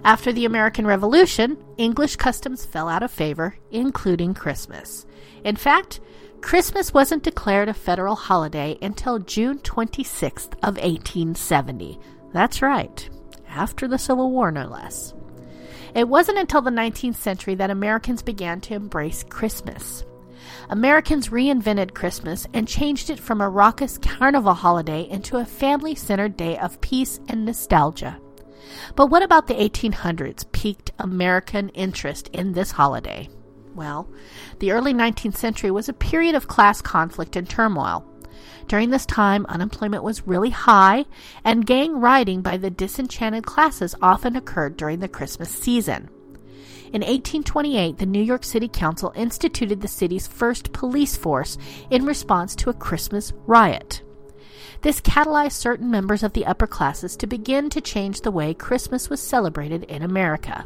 After 0.04 0.32
the 0.32 0.46
American 0.46 0.86
Revolution, 0.86 1.58
English 1.78 2.16
customs 2.16 2.66
fell 2.66 2.90
out 2.90 3.04
of 3.04 3.12
favor, 3.12 3.58
including 3.72 4.34
Christmas. 4.34 5.06
In 5.44 5.56
fact, 5.56 6.00
Christmas 6.42 6.94
wasn't 6.94 7.24
declared 7.24 7.70
a 7.70 7.74
federal 7.74 8.16
holiday 8.16 8.78
until 8.82 9.20
June 9.20 9.60
26th 9.60 10.54
of 10.64 10.78
1870. 10.78 12.00
That's 12.32 12.62
right, 12.62 13.10
after 13.50 13.88
the 13.88 13.98
Civil 13.98 14.32
War 14.32 14.52
no 14.52 14.68
less. 14.68 15.14
It 15.96 16.08
wasn't 16.08 16.38
until 16.38 16.62
the 16.62 16.70
19th 16.70 17.16
century 17.16 17.56
that 17.56 17.70
Americans 17.72 18.22
began 18.22 18.62
to 18.62 18.76
embrace 18.76 19.24
Christmas. 19.24 20.06
Americans 20.70 21.30
reinvented 21.30 21.94
Christmas 21.94 22.46
and 22.54 22.68
changed 22.68 23.10
it 23.10 23.20
from 23.20 23.40
a 23.40 23.50
raucous 23.50 23.98
carnival 23.98 24.54
holiday 24.54 25.04
into 25.10 25.38
a 25.38 25.46
family 25.46 25.96
centered 25.96 26.36
day 26.36 26.58
of 26.58 26.82
peace 26.82 27.22
and 27.30 27.46
nostalgia. 27.46 28.20
But 28.96 29.08
what 29.08 29.24
about 29.24 29.48
the 29.48 29.54
1800s 29.54 30.52
piqued 30.52 30.92
American 31.00 31.70
interest 31.70 32.28
in 32.34 32.52
this 32.52 32.72
holiday? 32.72 33.30
Well, 33.76 34.10
the 34.60 34.72
early 34.72 34.94
19th 34.94 35.38
century 35.38 35.72
was 35.72 35.88
a 35.88 35.94
period 35.94 36.36
of 36.36 36.50
class 36.50 36.82
conflict 36.82 37.38
and 37.38 37.50
turmoil. 37.50 38.06
During 38.68 38.90
this 38.90 39.06
time, 39.06 39.46
unemployment 39.48 40.04
was 40.04 40.28
really 40.28 40.50
high, 40.50 41.06
and 41.46 41.66
gang 41.66 42.02
rioting 42.02 42.42
by 42.42 42.58
the 42.58 42.70
disenchanted 42.70 43.46
classes 43.46 43.96
often 44.02 44.36
occurred 44.36 44.76
during 44.76 45.00
the 45.00 45.08
Christmas 45.08 45.50
season. 45.50 46.10
In 46.94 47.02
1828, 47.02 47.98
the 47.98 48.06
New 48.06 48.22
York 48.22 48.46
City 48.46 48.70
Council 48.70 49.12
instituted 49.16 49.82
the 49.82 49.90
city's 49.90 50.26
first 50.26 50.72
police 50.72 51.18
force 51.18 51.58
in 51.90 52.06
response 52.06 52.56
to 52.56 52.70
a 52.70 52.74
Christmas 52.74 53.34
riot. 53.46 54.02
This 54.82 55.02
catalyzed 55.02 55.52
certain 55.52 55.92
members 55.92 56.24
of 56.24 56.32
the 56.32 56.46
upper 56.46 56.66
classes 56.66 57.18
to 57.18 57.28
begin 57.28 57.70
to 57.72 57.82
change 57.82 58.22
the 58.22 58.32
way 58.32 58.54
Christmas 58.54 59.10
was 59.10 59.22
celebrated 59.22 59.84
in 59.84 60.02
America. 60.02 60.66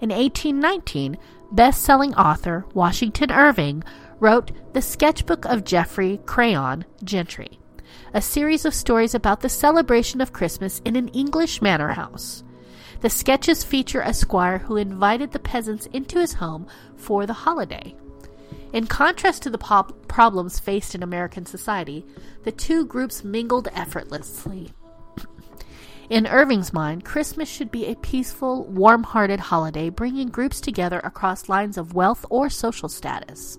In 0.00 0.10
1819, 0.10 1.18
best 1.50 1.82
selling 1.82 2.14
author 2.14 2.64
Washington 2.72 3.32
Irving 3.32 3.82
wrote 4.20 4.52
The 4.72 4.82
Sketchbook 4.82 5.44
of 5.46 5.64
Geoffrey 5.64 6.20
Crayon 6.26 6.84
Gentry, 7.02 7.58
a 8.14 8.22
series 8.22 8.64
of 8.64 8.72
stories 8.72 9.16
about 9.16 9.40
the 9.40 9.48
celebration 9.48 10.20
of 10.20 10.32
Christmas 10.32 10.80
in 10.84 10.94
an 10.94 11.08
English 11.08 11.60
manor 11.60 11.88
house. 11.88 12.44
The 13.02 13.10
sketches 13.10 13.64
feature 13.64 14.00
a 14.00 14.14
squire 14.14 14.58
who 14.58 14.76
invited 14.76 15.32
the 15.32 15.40
peasants 15.40 15.86
into 15.86 16.20
his 16.20 16.34
home 16.34 16.68
for 16.96 17.26
the 17.26 17.32
holiday. 17.32 17.96
In 18.72 18.86
contrast 18.86 19.42
to 19.42 19.50
the 19.50 19.58
problems 19.58 20.60
faced 20.60 20.94
in 20.94 21.02
American 21.02 21.44
society, 21.44 22.06
the 22.44 22.52
two 22.52 22.86
groups 22.86 23.24
mingled 23.24 23.66
effortlessly. 23.74 24.72
In 26.10 26.28
Irving's 26.28 26.72
mind, 26.72 27.04
Christmas 27.04 27.48
should 27.48 27.72
be 27.72 27.86
a 27.86 27.96
peaceful, 27.96 28.66
warm 28.66 29.02
hearted 29.02 29.40
holiday 29.40 29.88
bringing 29.88 30.28
groups 30.28 30.60
together 30.60 31.00
across 31.00 31.48
lines 31.48 31.76
of 31.76 31.94
wealth 31.94 32.24
or 32.30 32.48
social 32.48 32.88
status. 32.88 33.58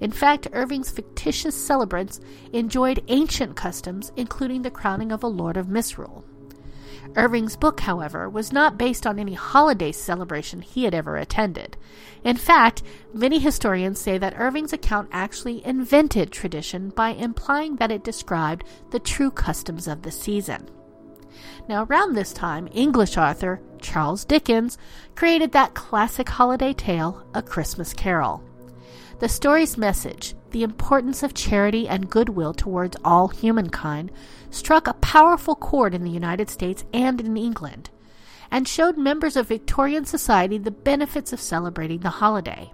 In 0.00 0.10
fact, 0.10 0.48
Irving's 0.52 0.90
fictitious 0.90 1.56
celebrants 1.56 2.20
enjoyed 2.52 3.04
ancient 3.06 3.54
customs, 3.54 4.10
including 4.16 4.62
the 4.62 4.72
crowning 4.72 5.12
of 5.12 5.22
a 5.22 5.28
Lord 5.28 5.56
of 5.56 5.68
Misrule. 5.68 6.24
Irving's 7.16 7.56
book, 7.56 7.80
however, 7.80 8.28
was 8.28 8.52
not 8.52 8.78
based 8.78 9.06
on 9.06 9.18
any 9.18 9.34
holiday 9.34 9.92
celebration 9.92 10.62
he 10.62 10.84
had 10.84 10.94
ever 10.94 11.16
attended. 11.16 11.76
In 12.24 12.36
fact, 12.36 12.82
many 13.12 13.38
historians 13.38 14.00
say 14.00 14.18
that 14.18 14.38
Irving's 14.38 14.72
account 14.72 15.08
actually 15.12 15.64
invented 15.66 16.30
tradition 16.30 16.90
by 16.90 17.10
implying 17.10 17.76
that 17.76 17.90
it 17.90 18.04
described 18.04 18.64
the 18.90 19.00
true 19.00 19.30
customs 19.30 19.88
of 19.88 20.02
the 20.02 20.12
season. 20.12 20.68
Now, 21.68 21.84
around 21.84 22.14
this 22.14 22.32
time, 22.32 22.68
English 22.72 23.16
author 23.16 23.60
Charles 23.80 24.24
Dickens 24.24 24.78
created 25.14 25.52
that 25.52 25.74
classic 25.74 26.28
holiday 26.28 26.72
tale, 26.72 27.26
A 27.34 27.42
Christmas 27.42 27.92
Carol. 27.92 28.42
The 29.22 29.28
story's 29.28 29.78
message, 29.78 30.34
the 30.50 30.64
importance 30.64 31.22
of 31.22 31.32
charity 31.32 31.86
and 31.86 32.10
goodwill 32.10 32.52
towards 32.52 32.96
all 33.04 33.28
humankind, 33.28 34.10
struck 34.50 34.88
a 34.88 34.94
powerful 34.94 35.54
chord 35.54 35.94
in 35.94 36.02
the 36.02 36.10
United 36.10 36.50
States 36.50 36.84
and 36.92 37.20
in 37.20 37.36
England, 37.36 37.90
and 38.50 38.66
showed 38.66 38.98
members 38.98 39.36
of 39.36 39.46
Victorian 39.46 40.06
society 40.06 40.58
the 40.58 40.72
benefits 40.72 41.32
of 41.32 41.40
celebrating 41.40 42.00
the 42.00 42.10
holiday. 42.10 42.72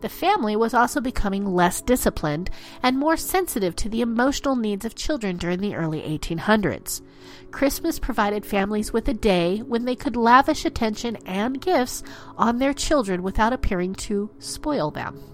The 0.00 0.08
family 0.08 0.56
was 0.56 0.72
also 0.72 1.02
becoming 1.02 1.44
less 1.44 1.82
disciplined 1.82 2.48
and 2.82 2.98
more 2.98 3.18
sensitive 3.18 3.76
to 3.76 3.90
the 3.90 4.00
emotional 4.00 4.56
needs 4.56 4.86
of 4.86 4.94
children 4.94 5.36
during 5.36 5.60
the 5.60 5.74
early 5.74 6.00
1800s. 6.00 7.02
Christmas 7.50 7.98
provided 7.98 8.46
families 8.46 8.94
with 8.94 9.06
a 9.06 9.12
day 9.12 9.58
when 9.58 9.84
they 9.84 9.96
could 9.96 10.16
lavish 10.16 10.64
attention 10.64 11.16
and 11.26 11.60
gifts 11.60 12.02
on 12.38 12.56
their 12.56 12.72
children 12.72 13.22
without 13.22 13.52
appearing 13.52 13.94
to 13.96 14.30
spoil 14.38 14.90
them. 14.90 15.31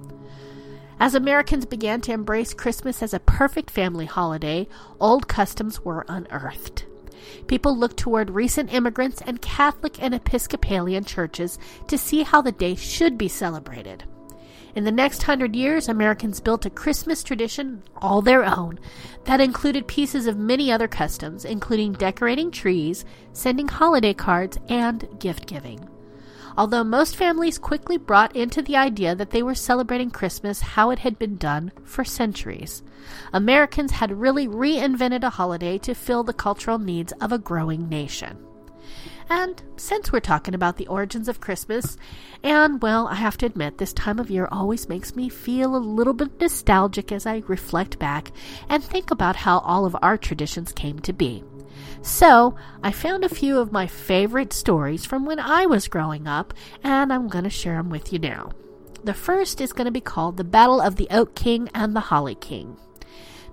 As 1.00 1.14
Americans 1.14 1.64
began 1.64 2.00
to 2.02 2.12
embrace 2.12 2.52
Christmas 2.52 3.02
as 3.04 3.14
a 3.14 3.20
perfect 3.20 3.70
family 3.70 4.06
holiday, 4.06 4.66
old 5.00 5.28
customs 5.28 5.84
were 5.84 6.04
unearthed. 6.08 6.86
People 7.46 7.76
looked 7.76 7.98
toward 7.98 8.30
recent 8.30 8.72
immigrants 8.72 9.22
and 9.24 9.40
Catholic 9.40 10.02
and 10.02 10.12
Episcopalian 10.12 11.04
churches 11.04 11.56
to 11.86 11.96
see 11.96 12.24
how 12.24 12.42
the 12.42 12.50
day 12.50 12.74
should 12.74 13.16
be 13.16 13.28
celebrated. 13.28 14.04
In 14.74 14.84
the 14.84 14.92
next 14.92 15.22
hundred 15.22 15.54
years, 15.54 15.88
Americans 15.88 16.40
built 16.40 16.66
a 16.66 16.70
Christmas 16.70 17.22
tradition 17.22 17.82
all 17.96 18.20
their 18.20 18.44
own 18.44 18.80
that 19.24 19.40
included 19.40 19.86
pieces 19.86 20.26
of 20.26 20.36
many 20.36 20.70
other 20.70 20.88
customs, 20.88 21.44
including 21.44 21.92
decorating 21.92 22.50
trees, 22.50 23.04
sending 23.32 23.68
holiday 23.68 24.14
cards, 24.14 24.58
and 24.68 25.08
gift 25.20 25.46
giving 25.46 25.88
although 26.56 26.84
most 26.84 27.16
families 27.16 27.58
quickly 27.58 27.96
brought 27.96 28.34
into 28.34 28.62
the 28.62 28.76
idea 28.76 29.14
that 29.14 29.30
they 29.30 29.42
were 29.42 29.54
celebrating 29.54 30.10
Christmas 30.10 30.60
how 30.60 30.90
it 30.90 31.00
had 31.00 31.18
been 31.18 31.36
done 31.36 31.72
for 31.84 32.04
centuries. 32.04 32.82
Americans 33.32 33.92
had 33.92 34.20
really 34.20 34.46
reinvented 34.46 35.22
a 35.22 35.30
holiday 35.30 35.78
to 35.78 35.94
fill 35.94 36.24
the 36.24 36.32
cultural 36.32 36.78
needs 36.78 37.12
of 37.20 37.32
a 37.32 37.38
growing 37.38 37.88
nation. 37.88 38.36
And 39.30 39.62
since 39.76 40.10
we're 40.10 40.20
talking 40.20 40.54
about 40.54 40.76
the 40.76 40.86
origins 40.86 41.28
of 41.28 41.40
Christmas, 41.40 41.98
and 42.42 42.80
well, 42.80 43.08
I 43.08 43.14
have 43.16 43.36
to 43.38 43.46
admit, 43.46 43.76
this 43.76 43.92
time 43.92 44.18
of 44.18 44.30
year 44.30 44.48
always 44.50 44.88
makes 44.88 45.14
me 45.14 45.28
feel 45.28 45.76
a 45.76 45.78
little 45.78 46.14
bit 46.14 46.40
nostalgic 46.40 47.12
as 47.12 47.26
I 47.26 47.42
reflect 47.46 47.98
back 47.98 48.32
and 48.68 48.82
think 48.82 49.10
about 49.10 49.36
how 49.36 49.58
all 49.58 49.84
of 49.84 49.96
our 50.00 50.16
traditions 50.16 50.72
came 50.72 50.98
to 51.00 51.12
be. 51.12 51.44
So, 52.02 52.56
I 52.82 52.92
found 52.92 53.24
a 53.24 53.28
few 53.28 53.58
of 53.58 53.72
my 53.72 53.86
favorite 53.86 54.52
stories 54.52 55.04
from 55.04 55.26
when 55.26 55.40
I 55.40 55.66
was 55.66 55.88
growing 55.88 56.26
up, 56.26 56.54
and 56.82 57.12
I'm 57.12 57.28
going 57.28 57.44
to 57.44 57.50
share 57.50 57.76
them 57.76 57.90
with 57.90 58.12
you 58.12 58.18
now. 58.18 58.50
The 59.04 59.14
first 59.14 59.60
is 59.60 59.72
going 59.72 59.86
to 59.86 59.90
be 59.90 60.00
called 60.00 60.36
The 60.36 60.44
Battle 60.44 60.80
of 60.80 60.96
the 60.96 61.08
Oak 61.10 61.34
King 61.34 61.68
and 61.74 61.94
the 61.94 62.00
Holly 62.00 62.34
King. 62.34 62.76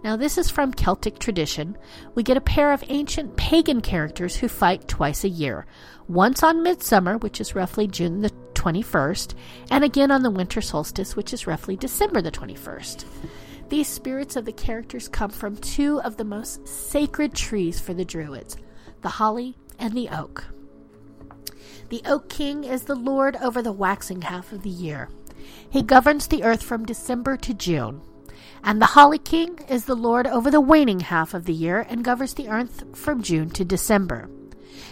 Now, 0.04 0.16
this 0.16 0.38
is 0.38 0.52
from 0.52 0.72
Celtic 0.72 1.18
tradition. 1.18 1.78
We 2.14 2.22
get 2.22 2.38
a 2.38 2.42
pair 2.42 2.72
of 2.72 2.84
ancient 2.90 3.38
pagan 3.38 3.82
characters 3.82 4.36
who 4.36 4.48
fight 4.48 4.88
twice 4.88 5.24
a 5.24 5.30
year 5.30 5.66
once 6.08 6.44
on 6.44 6.62
midsummer, 6.62 7.18
which 7.18 7.42
is 7.42 7.56
roughly 7.56 7.88
June 7.88 8.22
the 8.22 8.32
21st, 8.54 9.34
and 9.72 9.84
again 9.84 10.12
on 10.12 10.22
the 10.22 10.30
winter 10.30 10.62
solstice, 10.62 11.16
which 11.16 11.34
is 11.34 11.48
roughly 11.48 11.76
December 11.76 12.22
the 12.22 12.32
21st. 12.32 13.06
These 13.70 13.88
spirits 13.88 14.36
of 14.36 14.46
the 14.46 14.52
characters 14.52 15.08
come 15.08 15.32
from 15.32 15.58
two 15.58 16.00
of 16.02 16.18
the 16.18 16.24
most 16.24 16.68
sacred 16.68 17.34
trees 17.34 17.80
for 17.80 17.94
the 17.94 18.06
Druids 18.06 18.58
the 19.02 19.10
holly 19.10 19.56
and 19.78 19.94
the 19.94 20.10
oak. 20.10 20.46
The 21.90 22.02
Oak 22.06 22.30
King 22.30 22.64
is 22.64 22.84
the 22.84 22.96
lord 22.96 23.36
over 23.38 23.62
the 23.62 23.72
waxing 23.72 24.24
half 24.24 24.52
of 24.52 24.64
the 24.64 24.70
year. 24.70 25.10
He 25.70 25.84
governs 25.84 26.28
the 26.28 26.44
earth 26.44 26.64
from 26.64 26.86
December 26.86 27.38
to 27.38 27.54
June. 27.54 28.02
And 28.64 28.82
the 28.82 28.88
Holly 28.88 29.20
King 29.20 29.60
is 29.70 29.86
the 29.86 29.96
lord 29.96 30.26
over 30.26 30.50
the 30.50 30.62
waning 30.62 31.02
half 31.02 31.36
of 31.36 31.46
the 31.46 31.54
year 31.54 31.86
and 31.88 32.04
governs 32.04 32.34
the 32.34 32.50
earth 32.50 32.84
from 32.96 33.22
June 33.22 33.50
to 33.52 33.64
December. 33.64 34.28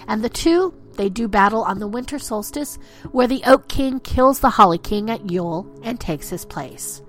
And 0.08 0.24
the 0.24 0.30
two, 0.30 0.76
they 0.96 1.10
do 1.10 1.28
battle 1.28 1.64
on 1.64 1.80
the 1.80 1.88
winter 1.88 2.20
solstice, 2.20 2.78
where 3.12 3.28
the 3.28 3.44
Oak 3.46 3.68
King 3.68 4.00
kills 4.00 4.40
the 4.40 4.52
Holly 4.52 4.78
King 4.78 5.10
at 5.10 5.32
Yule 5.32 5.66
and 5.84 6.00
takes 6.00 6.30
his 6.30 6.46
place. 6.46 7.02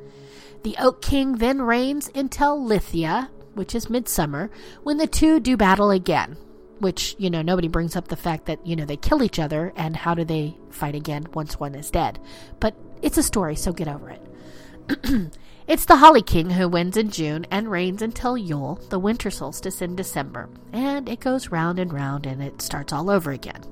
The 0.65 0.77
Oak 0.79 1.03
King 1.03 1.37
then 1.37 1.61
reigns 1.61 2.11
until 2.15 2.65
Lithia, 2.65 3.29
which 3.53 3.75
is 3.75 3.91
midsummer, 3.91 4.51
when 4.83 4.97
the 4.97 5.07
two 5.07 5.39
do 5.39 5.59
battle 5.59 5.91
again. 5.91 6.39
Which, 6.79 7.15
you 7.19 7.29
know, 7.29 7.43
nobody 7.43 7.69
brings 7.69 7.97
up 7.97 8.09
the 8.09 8.17
fact 8.17 8.47
that, 8.47 8.67
you 8.67 8.75
know, 8.75 8.87
they 8.87 8.97
kill 8.97 9.23
each 9.23 9.39
other 9.39 9.75
and 9.77 9.95
how 9.95 10.15
do 10.15 10.25
they 10.25 10.57
fight 10.71 10.95
again 10.95 11.27
once 11.35 11.61
one 11.61 11.75
is 11.75 11.91
dead. 11.91 12.19
But 12.61 12.75
it's 13.03 13.19
a 13.19 13.23
story, 13.23 13.57
so 13.57 13.75
get 13.75 13.89
over 13.89 14.09
it. 14.09 15.33
it's 15.67 15.85
the 15.85 15.97
Holly 15.97 16.23
King 16.23 16.49
who 16.49 16.67
wins 16.67 16.97
in 16.97 17.11
June 17.11 17.47
and 17.51 17.71
reigns 17.71 18.01
until 18.01 18.39
Yule, 18.39 18.81
the 18.89 18.99
winter 18.99 19.31
solstice 19.31 19.83
in 19.83 19.95
December. 19.95 20.49
And 20.73 21.11
it 21.11 21.21
goes 21.21 21.51
round 21.51 21.79
and 21.79 21.93
round 21.93 22.25
and 22.25 22.43
it 22.43 22.63
starts 22.63 22.91
all 22.91 23.11
over 23.11 23.33
again. 23.33 23.63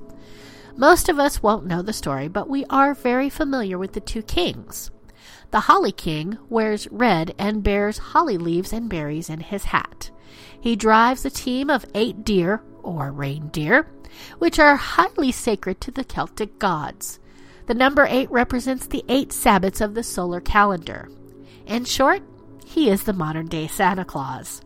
Most 0.77 1.09
of 1.09 1.17
us 1.17 1.41
won't 1.41 1.65
know 1.65 1.81
the 1.81 1.91
story, 1.91 2.27
but 2.27 2.47
we 2.47 2.65
are 2.69 2.93
very 2.93 3.31
familiar 3.31 3.79
with 3.79 3.93
the 3.93 3.99
two 3.99 4.21
kings. 4.21 4.91
The 5.53 5.59
Holly 5.59 5.91
King 5.91 6.39
wears 6.49 6.87
red 6.89 7.35
and 7.37 7.61
bears 7.61 7.99
holly 7.99 8.39
leaves 8.39 8.73
and 8.73 8.89
berries 8.89 9.29
in 9.29 9.39
his 9.39 9.65
hat. 9.65 10.09
He 10.59 10.75
drives 10.75 11.25
a 11.25 11.29
team 11.29 11.69
of 11.69 11.85
eight 11.93 12.25
deer, 12.25 12.63
or 12.81 13.11
reindeer, 13.11 13.85
which 14.39 14.57
are 14.57 14.75
highly 14.75 15.31
sacred 15.31 15.79
to 15.81 15.91
the 15.91 16.03
Celtic 16.03 16.57
gods. 16.57 17.19
The 17.67 17.75
number 17.75 18.07
eight 18.09 18.31
represents 18.31 18.87
the 18.87 19.05
eight 19.07 19.29
Sabbats 19.29 19.79
of 19.79 19.93
the 19.93 20.01
solar 20.01 20.41
calendar. 20.41 21.07
In 21.67 21.85
short, 21.85 22.23
he 22.65 22.89
is 22.89 23.03
the 23.03 23.13
modern 23.13 23.45
day 23.45 23.67
Santa 23.67 24.05
Claus. 24.05 24.59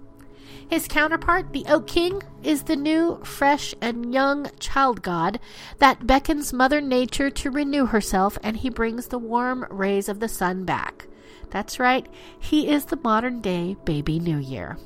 His 0.69 0.87
counterpart, 0.87 1.53
the 1.53 1.65
Oak 1.67 1.87
King, 1.87 2.21
is 2.43 2.63
the 2.63 2.75
new, 2.75 3.19
fresh, 3.23 3.73
and 3.81 4.13
young 4.13 4.49
child 4.59 5.01
god 5.01 5.39
that 5.79 6.05
beckons 6.05 6.51
Mother 6.51 6.81
Nature 6.81 7.29
to 7.29 7.51
renew 7.51 7.85
herself, 7.85 8.37
and 8.43 8.57
he 8.57 8.69
brings 8.69 9.07
the 9.07 9.17
warm 9.17 9.65
rays 9.69 10.09
of 10.09 10.19
the 10.19 10.27
sun 10.27 10.65
back. 10.65 11.07
That's 11.51 11.79
right, 11.79 12.05
he 12.37 12.67
is 12.67 12.85
the 12.85 12.99
modern 13.01 13.39
day 13.39 13.77
baby 13.85 14.19
New 14.19 14.39
Year. 14.39 14.77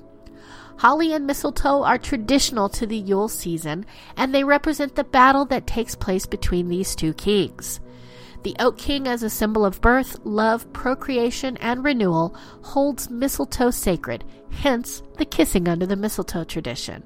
Holly 0.78 1.14
and 1.14 1.26
mistletoe 1.26 1.84
are 1.84 1.98
traditional 1.98 2.70
to 2.70 2.86
the 2.86 2.98
Yule 2.98 3.28
season, 3.28 3.86
and 4.16 4.34
they 4.34 4.44
represent 4.44 4.96
the 4.96 5.04
battle 5.04 5.46
that 5.46 5.68
takes 5.68 5.96
place 5.96 6.28
between 6.28 6.70
these 6.70 6.96
two 6.96 7.14
kings. 7.14 7.80
The 8.44 8.56
Oak 8.60 8.80
King, 8.80 9.08
as 9.08 9.22
a 9.22 9.30
symbol 9.30 9.64
of 9.64 9.82
birth, 9.82 10.20
love, 10.24 10.72
procreation, 10.74 11.58
and 11.58 11.84
renewal, 11.84 12.36
holds 12.64 13.10
mistletoe 13.10 13.70
sacred, 13.70 14.24
hence 14.50 15.04
the 15.18 15.26
kissing 15.26 15.68
under 15.68 15.86
the 15.86 15.96
mistletoe 15.96 16.44
tradition. 16.44 17.04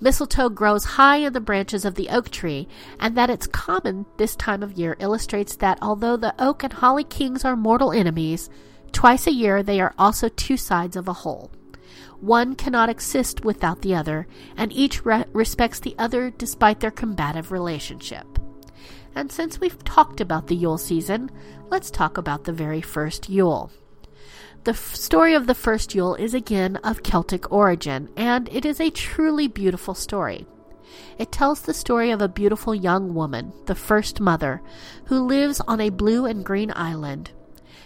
Mistletoe 0.00 0.50
grows 0.50 0.84
high 0.84 1.16
in 1.18 1.32
the 1.32 1.40
branches 1.40 1.86
of 1.86 1.94
the 1.94 2.10
oak 2.10 2.28
tree, 2.28 2.68
and 3.00 3.16
that 3.16 3.30
it's 3.30 3.46
common 3.46 4.04
this 4.18 4.36
time 4.36 4.62
of 4.62 4.72
year 4.72 4.96
illustrates 4.98 5.56
that 5.56 5.78
although 5.80 6.16
the 6.16 6.34
oak 6.38 6.62
and 6.62 6.74
holly 6.74 7.04
kings 7.04 7.44
are 7.44 7.56
mortal 7.56 7.92
enemies, 7.92 8.50
twice 8.92 9.26
a 9.26 9.32
year 9.32 9.62
they 9.62 9.80
are 9.80 9.94
also 9.98 10.28
two 10.28 10.58
sides 10.58 10.94
of 10.94 11.08
a 11.08 11.12
whole. 11.12 11.50
One 12.20 12.54
cannot 12.54 12.90
exist 12.90 13.44
without 13.46 13.80
the 13.80 13.94
other, 13.94 14.26
and 14.58 14.72
each 14.72 15.06
re- 15.06 15.24
respects 15.32 15.80
the 15.80 15.94
other 15.98 16.30
despite 16.30 16.80
their 16.80 16.90
combative 16.90 17.50
relationship. 17.50 18.38
And 19.14 19.30
since 19.30 19.60
we've 19.60 19.82
talked 19.84 20.20
about 20.20 20.48
the 20.48 20.56
Yule 20.56 20.78
season, 20.78 21.30
let's 21.70 21.90
talk 21.90 22.18
about 22.18 22.44
the 22.44 22.52
very 22.52 22.80
first 22.80 23.28
Yule. 23.28 23.70
The 24.64 24.72
f- 24.72 24.94
story 24.94 25.34
of 25.34 25.46
the 25.46 25.54
first 25.54 25.94
Yule 25.94 26.14
is 26.14 26.34
again 26.34 26.76
of 26.76 27.02
Celtic 27.02 27.52
origin, 27.52 28.08
and 28.16 28.48
it 28.50 28.64
is 28.64 28.80
a 28.80 28.90
truly 28.90 29.46
beautiful 29.46 29.94
story. 29.94 30.46
It 31.18 31.32
tells 31.32 31.62
the 31.62 31.74
story 31.74 32.10
of 32.10 32.20
a 32.22 32.28
beautiful 32.28 32.74
young 32.74 33.14
woman, 33.14 33.52
the 33.66 33.74
first 33.74 34.20
mother, 34.20 34.62
who 35.06 35.26
lives 35.26 35.60
on 35.68 35.80
a 35.80 35.90
blue 35.90 36.24
and 36.24 36.44
green 36.44 36.72
island. 36.74 37.30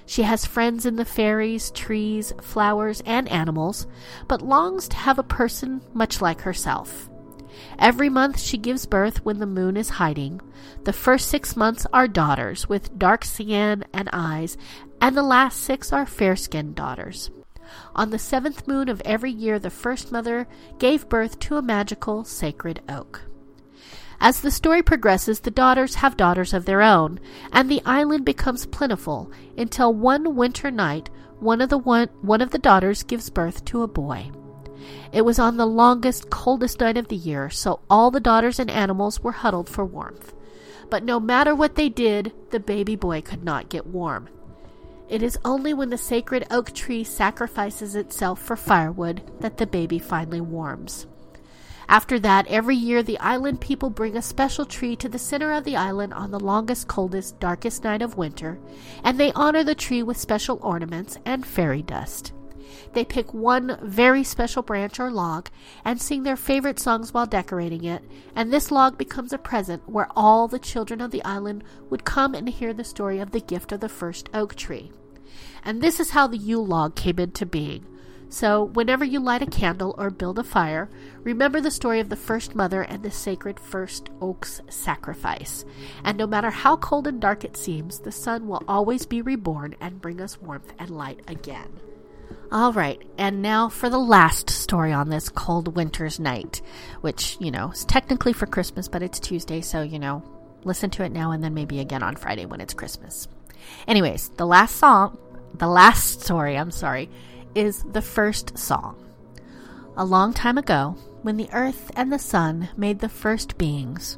She 0.06 0.22
has 0.22 0.46
friends 0.46 0.86
in 0.86 0.96
the 0.96 1.04
fairies, 1.04 1.70
trees, 1.72 2.32
flowers, 2.40 3.02
and 3.04 3.28
animals, 3.28 3.86
but 4.26 4.40
longs 4.40 4.88
to 4.88 4.96
have 4.96 5.18
a 5.18 5.22
person 5.22 5.82
much 5.92 6.22
like 6.22 6.40
herself. 6.42 7.10
Every 7.78 8.08
month 8.08 8.40
she 8.40 8.58
gives 8.58 8.86
birth 8.86 9.24
when 9.24 9.38
the 9.38 9.46
moon 9.46 9.76
is 9.76 9.88
hiding. 9.90 10.40
The 10.84 10.92
first 10.92 11.28
six 11.28 11.56
months 11.56 11.86
are 11.92 12.08
daughters 12.08 12.68
with 12.68 12.98
dark 12.98 13.24
skin 13.24 13.84
and 13.92 14.08
eyes, 14.12 14.56
and 15.00 15.16
the 15.16 15.22
last 15.22 15.60
six 15.60 15.92
are 15.92 16.06
fair 16.06 16.36
skinned 16.36 16.74
daughters. 16.74 17.30
On 17.94 18.10
the 18.10 18.18
seventh 18.18 18.66
moon 18.66 18.88
of 18.88 19.02
every 19.04 19.30
year, 19.30 19.58
the 19.58 19.70
first 19.70 20.10
mother 20.10 20.48
gave 20.78 21.08
birth 21.08 21.38
to 21.40 21.56
a 21.56 21.62
magical, 21.62 22.24
sacred 22.24 22.80
oak. 22.88 23.22
As 24.20 24.40
the 24.40 24.50
story 24.50 24.82
progresses, 24.82 25.40
the 25.40 25.50
daughters 25.50 25.96
have 25.96 26.16
daughters 26.16 26.52
of 26.52 26.64
their 26.64 26.82
own, 26.82 27.20
and 27.52 27.70
the 27.70 27.82
island 27.84 28.24
becomes 28.24 28.66
plentiful 28.66 29.30
until 29.56 29.94
one 29.94 30.34
winter 30.34 30.70
night 30.70 31.10
one 31.40 31.60
of 31.60 31.68
the 31.68 31.78
one, 31.78 32.08
one 32.20 32.40
of 32.40 32.50
the 32.50 32.58
daughters 32.58 33.04
gives 33.04 33.30
birth 33.30 33.64
to 33.66 33.82
a 33.82 33.88
boy. 33.88 34.30
It 35.12 35.22
was 35.22 35.38
on 35.38 35.56
the 35.56 35.66
longest, 35.66 36.30
coldest 36.30 36.80
night 36.80 36.96
of 36.96 37.08
the 37.08 37.16
year, 37.16 37.50
so 37.50 37.80
all 37.88 38.10
the 38.10 38.20
daughters 38.20 38.58
and 38.58 38.70
animals 38.70 39.20
were 39.20 39.32
huddled 39.32 39.68
for 39.68 39.84
warmth. 39.84 40.32
But 40.90 41.04
no 41.04 41.20
matter 41.20 41.54
what 41.54 41.74
they 41.74 41.88
did, 41.88 42.32
the 42.50 42.60
baby 42.60 42.96
boy 42.96 43.20
could 43.20 43.44
not 43.44 43.68
get 43.68 43.86
warm. 43.86 44.28
It 45.08 45.22
is 45.22 45.38
only 45.44 45.72
when 45.72 45.90
the 45.90 45.98
sacred 45.98 46.46
oak 46.50 46.72
tree 46.74 47.02
sacrifices 47.02 47.94
itself 47.94 48.40
for 48.40 48.56
firewood 48.56 49.22
that 49.40 49.56
the 49.56 49.66
baby 49.66 49.98
finally 49.98 50.40
warms. 50.40 51.06
After 51.88 52.18
that, 52.20 52.46
every 52.48 52.76
year 52.76 53.02
the 53.02 53.18
island 53.18 53.62
people 53.62 53.88
bring 53.88 54.14
a 54.14 54.22
special 54.22 54.66
tree 54.66 54.94
to 54.96 55.08
the 55.08 55.18
center 55.18 55.52
of 55.52 55.64
the 55.64 55.76
island 55.76 56.12
on 56.12 56.30
the 56.30 56.38
longest, 56.38 56.86
coldest, 56.86 57.40
darkest 57.40 57.82
night 57.82 58.02
of 58.02 58.18
winter, 58.18 58.58
and 59.02 59.18
they 59.18 59.32
honor 59.32 59.64
the 59.64 59.74
tree 59.74 60.02
with 60.02 60.18
special 60.18 60.58
ornaments 60.62 61.16
and 61.24 61.46
fairy 61.46 61.80
dust. 61.80 62.34
They 62.92 63.04
pick 63.04 63.32
one 63.32 63.78
very 63.82 64.24
special 64.24 64.62
branch 64.62 64.98
or 64.98 65.10
log 65.10 65.50
and 65.84 66.00
sing 66.00 66.22
their 66.22 66.36
favorite 66.36 66.78
songs 66.78 67.12
while 67.12 67.26
decorating 67.26 67.84
it, 67.84 68.02
and 68.34 68.52
this 68.52 68.70
log 68.70 68.98
becomes 68.98 69.32
a 69.32 69.38
present 69.38 69.88
where 69.88 70.08
all 70.16 70.48
the 70.48 70.58
children 70.58 71.00
of 71.00 71.10
the 71.10 71.24
island 71.24 71.64
would 71.90 72.04
come 72.04 72.34
and 72.34 72.48
hear 72.48 72.72
the 72.72 72.84
story 72.84 73.18
of 73.18 73.30
the 73.30 73.40
gift 73.40 73.72
of 73.72 73.80
the 73.80 73.88
first 73.88 74.28
oak 74.34 74.54
tree. 74.54 74.92
And 75.64 75.82
this 75.82 76.00
is 76.00 76.10
how 76.10 76.26
the 76.26 76.38
Yule 76.38 76.66
log 76.66 76.94
came 76.94 77.18
into 77.18 77.46
being. 77.46 77.84
So, 78.30 78.64
whenever 78.64 79.06
you 79.06 79.20
light 79.20 79.40
a 79.40 79.46
candle 79.46 79.94
or 79.96 80.10
build 80.10 80.38
a 80.38 80.44
fire, 80.44 80.90
remember 81.22 81.62
the 81.62 81.70
story 81.70 81.98
of 81.98 82.10
the 82.10 82.16
first 82.16 82.54
mother 82.54 82.82
and 82.82 83.02
the 83.02 83.10
sacred 83.10 83.58
first 83.58 84.10
oak's 84.20 84.60
sacrifice. 84.68 85.64
And 86.04 86.18
no 86.18 86.26
matter 86.26 86.50
how 86.50 86.76
cold 86.76 87.06
and 87.06 87.20
dark 87.20 87.42
it 87.42 87.56
seems, 87.56 88.00
the 88.00 88.12
sun 88.12 88.46
will 88.46 88.62
always 88.68 89.06
be 89.06 89.22
reborn 89.22 89.76
and 89.80 90.02
bring 90.02 90.20
us 90.20 90.42
warmth 90.42 90.74
and 90.78 90.90
light 90.90 91.20
again. 91.26 91.80
All 92.50 92.72
right, 92.72 93.02
and 93.18 93.42
now 93.42 93.68
for 93.68 93.90
the 93.90 93.98
last 93.98 94.48
story 94.48 94.90
on 94.90 95.10
this 95.10 95.28
cold 95.28 95.76
winter's 95.76 96.18
night, 96.18 96.62
which, 97.02 97.36
you 97.40 97.50
know, 97.50 97.72
is 97.72 97.84
technically 97.84 98.32
for 98.32 98.46
Christmas, 98.46 98.88
but 98.88 99.02
it's 99.02 99.20
Tuesday, 99.20 99.60
so, 99.60 99.82
you 99.82 99.98
know, 99.98 100.22
listen 100.64 100.88
to 100.90 101.04
it 101.04 101.12
now 101.12 101.30
and 101.32 101.44
then 101.44 101.52
maybe 101.52 101.78
again 101.78 102.02
on 102.02 102.16
Friday 102.16 102.46
when 102.46 102.62
it's 102.62 102.72
Christmas. 102.72 103.28
Anyways, 103.86 104.30
the 104.30 104.46
last 104.46 104.76
song, 104.76 105.18
the 105.52 105.68
last 105.68 106.22
story, 106.22 106.56
I'm 106.56 106.70
sorry, 106.70 107.10
is 107.54 107.84
the 107.92 108.00
first 108.00 108.56
song. 108.56 108.96
A 109.98 110.04
long 110.04 110.32
time 110.32 110.56
ago, 110.56 110.96
when 111.20 111.36
the 111.36 111.50
earth 111.52 111.90
and 111.96 112.10
the 112.10 112.18
sun 112.18 112.70
made 112.78 113.00
the 113.00 113.10
first 113.10 113.58
beings, 113.58 114.16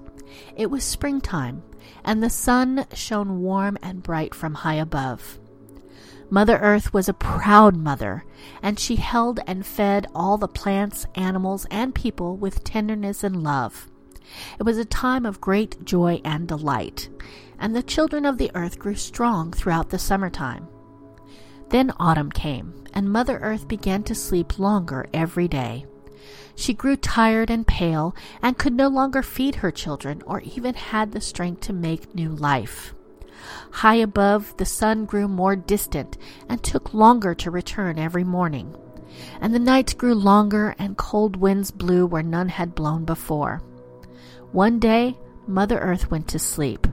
it 0.57 0.71
was 0.71 0.85
springtime, 0.85 1.65
and 2.05 2.23
the 2.23 2.31
sun 2.31 2.87
shone 2.95 3.41
warm 3.41 3.77
and 3.83 4.05
bright 4.05 4.37
from 4.37 4.55
high 4.55 4.75
above. 4.75 5.40
Mother 6.33 6.59
Earth 6.59 6.95
was 6.95 7.09
a 7.09 7.15
proud 7.15 7.77
mother, 7.77 8.25
and 8.63 8.79
she 8.79 8.95
held 8.97 9.41
and 9.49 9.67
fed 9.67 10.07
all 10.15 10.39
the 10.39 10.47
plants, 10.47 11.05
animals, 11.17 11.67
and 11.73 11.93
people 11.93 12.37
with 12.37 12.63
tenderness 12.63 13.25
and 13.25 13.43
love. 13.43 13.89
It 14.57 14.63
was 14.63 14.79
a 14.79 14.85
time 14.85 15.27
of 15.27 15.41
great 15.41 15.85
joy 15.85 16.21
and 16.25 16.47
delight, 16.47 17.09
and 17.59 17.75
the 17.75 17.83
children 17.83 18.25
of 18.25 18.39
the 18.39 18.53
earth 18.55 18.79
grew 18.79 18.95
strong 18.95 19.51
throughout 19.51 19.91
the 19.91 19.99
summertime. 19.99 20.69
Then 21.71 21.93
autumn 21.99 22.31
came, 22.31 22.85
and 22.95 23.11
Mother 23.11 23.39
Earth 23.39 23.67
began 23.67 24.05
to 24.05 24.15
sleep 24.15 24.57
longer 24.57 25.09
every 25.13 25.49
day. 25.49 25.85
She 26.55 26.75
grew 26.75 26.97
tired 26.97 27.51
and 27.51 27.67
pale, 27.67 28.15
and 28.41 28.57
could 28.57 28.75
no 28.75 28.87
longer 28.87 29.25
feed 29.25 29.57
her 29.57 29.73
children 29.73 30.23
or 30.27 30.41
even 30.43 30.75
had 30.75 31.11
the 31.11 31.21
strength 31.21 31.63
to 31.63 31.73
make 31.73 32.15
new 32.15 32.31
life. 32.31 32.95
High 33.71 33.97
above, 33.97 34.57
the 34.57 34.65
sun 34.65 35.05
grew 35.05 35.29
more 35.29 35.57
distant 35.57 36.17
and 36.49 36.63
took 36.63 36.95
longer 36.95 37.35
to 37.37 37.51
return 37.51 37.99
every 37.99 38.25
morning. 38.25 38.75
And 39.41 39.55
the 39.55 39.59
nights 39.59 39.95
grew 39.95 40.15
longer 40.15 40.75
and 40.79 40.97
cold 40.97 41.37
winds 41.37 41.71
blew 41.71 42.07
where 42.07 42.23
none 42.23 42.49
had 42.49 42.75
blown 42.75 43.05
before. 43.05 43.63
One 44.53 44.79
day, 44.79 45.19
Mother 45.47 45.79
Earth 45.79 46.11
went 46.11 46.29
to 46.29 46.39
sleep. 46.39 46.87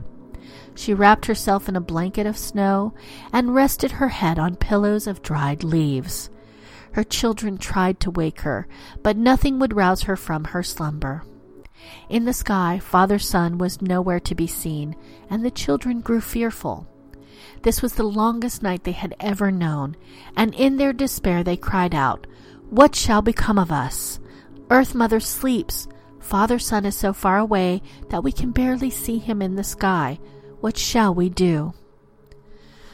She 0.74 0.94
wrapped 0.94 1.26
herself 1.26 1.68
in 1.68 1.76
a 1.76 1.80
blanket 1.80 2.26
of 2.26 2.38
snow 2.38 2.94
and 3.32 3.54
rested 3.54 3.92
her 3.92 4.08
head 4.08 4.38
on 4.38 4.56
pillows 4.56 5.06
of 5.06 5.22
dried 5.22 5.64
leaves. 5.64 6.30
Her 6.92 7.04
children 7.04 7.58
tried 7.58 8.00
to 8.00 8.10
wake 8.10 8.40
her, 8.42 8.66
but 9.02 9.16
nothing 9.16 9.58
would 9.58 9.76
rouse 9.76 10.02
her 10.02 10.16
from 10.16 10.44
her 10.44 10.62
slumber. 10.62 11.24
In 12.08 12.24
the 12.24 12.32
sky, 12.32 12.78
Father 12.78 13.18
Sun 13.18 13.58
was 13.58 13.82
nowhere 13.82 14.20
to 14.20 14.34
be 14.34 14.46
seen, 14.46 14.96
and 15.28 15.44
the 15.44 15.50
children 15.50 16.00
grew 16.00 16.20
fearful. 16.20 16.86
This 17.62 17.82
was 17.82 17.94
the 17.94 18.04
longest 18.04 18.62
night 18.62 18.84
they 18.84 18.92
had 18.92 19.14
ever 19.20 19.50
known, 19.50 19.96
and 20.36 20.54
in 20.54 20.76
their 20.76 20.92
despair 20.92 21.42
they 21.42 21.56
cried 21.56 21.94
out, 21.94 22.26
What 22.70 22.94
shall 22.94 23.22
become 23.22 23.58
of 23.58 23.72
us? 23.72 24.20
Earth 24.70 24.94
Mother 24.94 25.20
sleeps. 25.20 25.88
Father 26.20 26.58
Sun 26.58 26.84
is 26.84 26.96
so 26.96 27.12
far 27.12 27.38
away 27.38 27.82
that 28.10 28.22
we 28.22 28.32
can 28.32 28.50
barely 28.50 28.90
see 28.90 29.18
him 29.18 29.40
in 29.40 29.56
the 29.56 29.64
sky. 29.64 30.18
What 30.60 30.76
shall 30.76 31.14
we 31.14 31.28
do? 31.28 31.72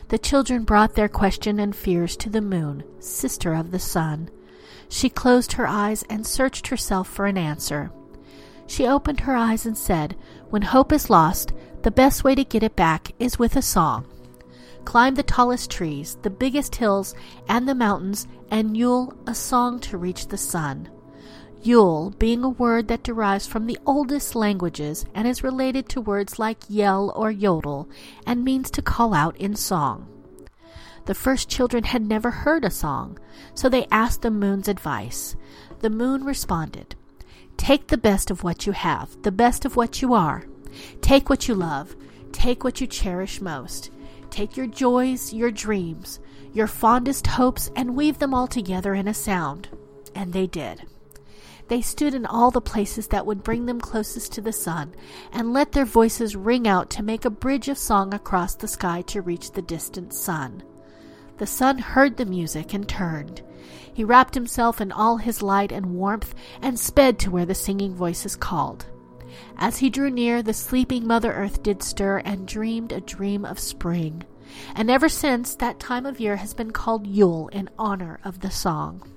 The 0.09 0.19
children 0.19 0.65
brought 0.65 0.95
their 0.95 1.09
question 1.09 1.59
and 1.59 1.75
fears 1.75 2.17
to 2.19 2.31
the 2.31 2.43
moon, 2.43 2.85
sister 3.01 3.55
of 3.55 3.71
the 3.71 3.79
sun. 3.79 4.29
She 4.89 5.09
closed 5.09 5.53
her 5.53 5.67
eyes 5.67 6.05
and 6.11 6.27
searched 6.27 6.69
herself 6.69 7.09
for 7.09 7.27
an 7.27 7.39
answer. 7.39 7.91
She 8.67 8.87
opened 8.87 9.21
her 9.21 9.37
eyes 9.37 9.67
and 9.67 9.77
said, 9.77 10.17
When 10.51 10.63
hope 10.63 10.93
is 10.93 11.11
lost, 11.11 11.53
the 11.83 11.91
best 11.91 12.25
way 12.25 12.35
to 12.35 12.45
get 12.45 12.63
it 12.63 12.77
back 12.77 13.13
is 13.19 13.39
with 13.39 13.57
a 13.57 13.63
song. 13.63 14.07
Climb 14.85 15.15
the 15.15 15.23
tallest 15.23 15.71
trees, 15.71 16.19
the 16.23 16.31
biggest 16.31 16.77
hills, 16.77 17.15
and 17.49 17.69
the 17.69 17.75
mountains, 17.75 18.27
and 18.51 18.77
Yule 18.77 19.15
a 19.27 19.35
song 19.35 19.81
to 19.81 19.99
reach 19.99 20.29
the 20.29 20.37
sun. 20.37 20.89
Yule 21.63 22.11
being 22.19 22.45
a 22.45 22.49
word 22.49 22.89
that 22.89 23.03
derives 23.03 23.47
from 23.47 23.67
the 23.67 23.79
oldest 23.87 24.35
languages 24.35 25.07
and 25.15 25.27
is 25.27 25.43
related 25.43 25.89
to 25.89 26.01
words 26.01 26.39
like 26.39 26.59
yell 26.69 27.11
or 27.17 27.31
yodel 27.31 27.89
and 28.27 28.45
means 28.45 28.71
to 28.71 28.83
call 28.83 29.15
out 29.15 29.37
in 29.39 29.57
song. 29.57 30.07
The 31.07 31.15
first 31.15 31.49
children 31.49 31.85
had 31.85 32.03
never 32.03 32.31
heard 32.31 32.65
a 32.65 32.71
song, 32.71 33.19
so 33.55 33.69
they 33.69 33.87
asked 33.91 34.23
the 34.23 34.31
moon's 34.31 34.69
advice. 34.69 35.37
The 35.81 35.91
moon 35.91 36.25
responded, 36.25 36.97
Take 37.57 37.87
the 37.87 37.97
best 37.97 38.31
of 38.31 38.45
what 38.45 38.67
you 38.67 38.73
have, 38.73 39.23
the 39.23 39.33
best 39.33 39.65
of 39.65 39.77
what 39.77 40.03
you 40.03 40.15
are. 40.15 40.45
Take 41.01 41.31
what 41.31 41.49
you 41.49 41.55
love, 41.55 41.95
take 42.33 42.65
what 42.65 42.81
you 42.81 42.87
cherish 42.87 43.41
most. 43.41 43.91
Take 44.31 44.57
your 44.57 44.67
joys, 44.67 45.33
your 45.33 45.53
dreams, 45.53 46.19
your 46.53 46.67
fondest 46.67 47.27
hopes, 47.27 47.71
and 47.77 47.95
weave 47.95 48.19
them 48.19 48.35
all 48.35 48.49
together 48.49 48.93
in 48.93 49.07
a 49.07 49.15
sound. 49.15 49.69
And 50.15 50.33
they 50.33 50.47
did. 50.49 50.83
They 51.69 51.81
stood 51.81 52.15
in 52.15 52.27
all 52.27 52.51
the 52.51 52.61
places 52.61 53.09
that 53.09 53.25
would 53.27 53.43
bring 53.43 53.67
them 53.67 53.81
closest 53.81 54.33
to 54.33 54.41
the 54.41 54.53
sun, 54.53 54.95
and 55.33 55.53
let 55.53 55.73
their 55.73 55.85
voices 55.85 56.37
ring 56.37 56.69
out 56.69 56.91
to 56.91 57.03
make 57.03 57.25
a 57.25 57.31
bridge 57.31 57.69
of 57.69 57.79
song 57.79 58.13
across 58.13 58.55
the 58.55 58.69
sky 58.69 59.03
to 59.03 59.23
reach 59.23 59.53
the 59.53 59.63
distant 59.63 60.13
sun. 60.13 60.63
The 61.39 61.47
sun 61.47 61.79
heard 61.79 62.17
the 62.17 62.27
music 62.27 62.75
and 62.75 62.89
turned. 62.89 63.43
He 63.95 64.05
wrapped 64.05 64.35
himself 64.35 64.81
in 64.81 64.91
all 64.91 65.19
his 65.19 65.41
light 65.41 65.71
and 65.71 65.95
warmth 65.95 66.35
and 66.61 66.79
sped 66.79 67.19
to 67.21 67.31
where 67.31 67.47
the 67.47 67.55
singing 67.55 67.95
voices 67.95 68.35
called. 68.35 68.87
As 69.57 69.79
he 69.79 69.89
drew 69.89 70.11
near, 70.11 70.43
the 70.43 70.53
sleeping 70.53 71.07
Mother 71.07 71.33
Earth 71.33 71.63
did 71.63 71.83
stir 71.83 72.19
and 72.19 72.47
dreamed 72.47 72.91
a 72.93 73.01
dream 73.01 73.45
of 73.45 73.59
spring. 73.59 74.25
And 74.75 74.91
ever 74.91 75.09
since, 75.09 75.55
that 75.57 75.81
time 75.81 76.07
of 76.07 76.21
year 76.21 76.37
has 76.37 76.55
been 76.55 76.73
called 76.73 77.07
Yule 77.07 77.49
in 77.49 77.71
honor 77.79 78.19
of 78.25 78.41
the 78.41 78.51
song. 78.51 79.09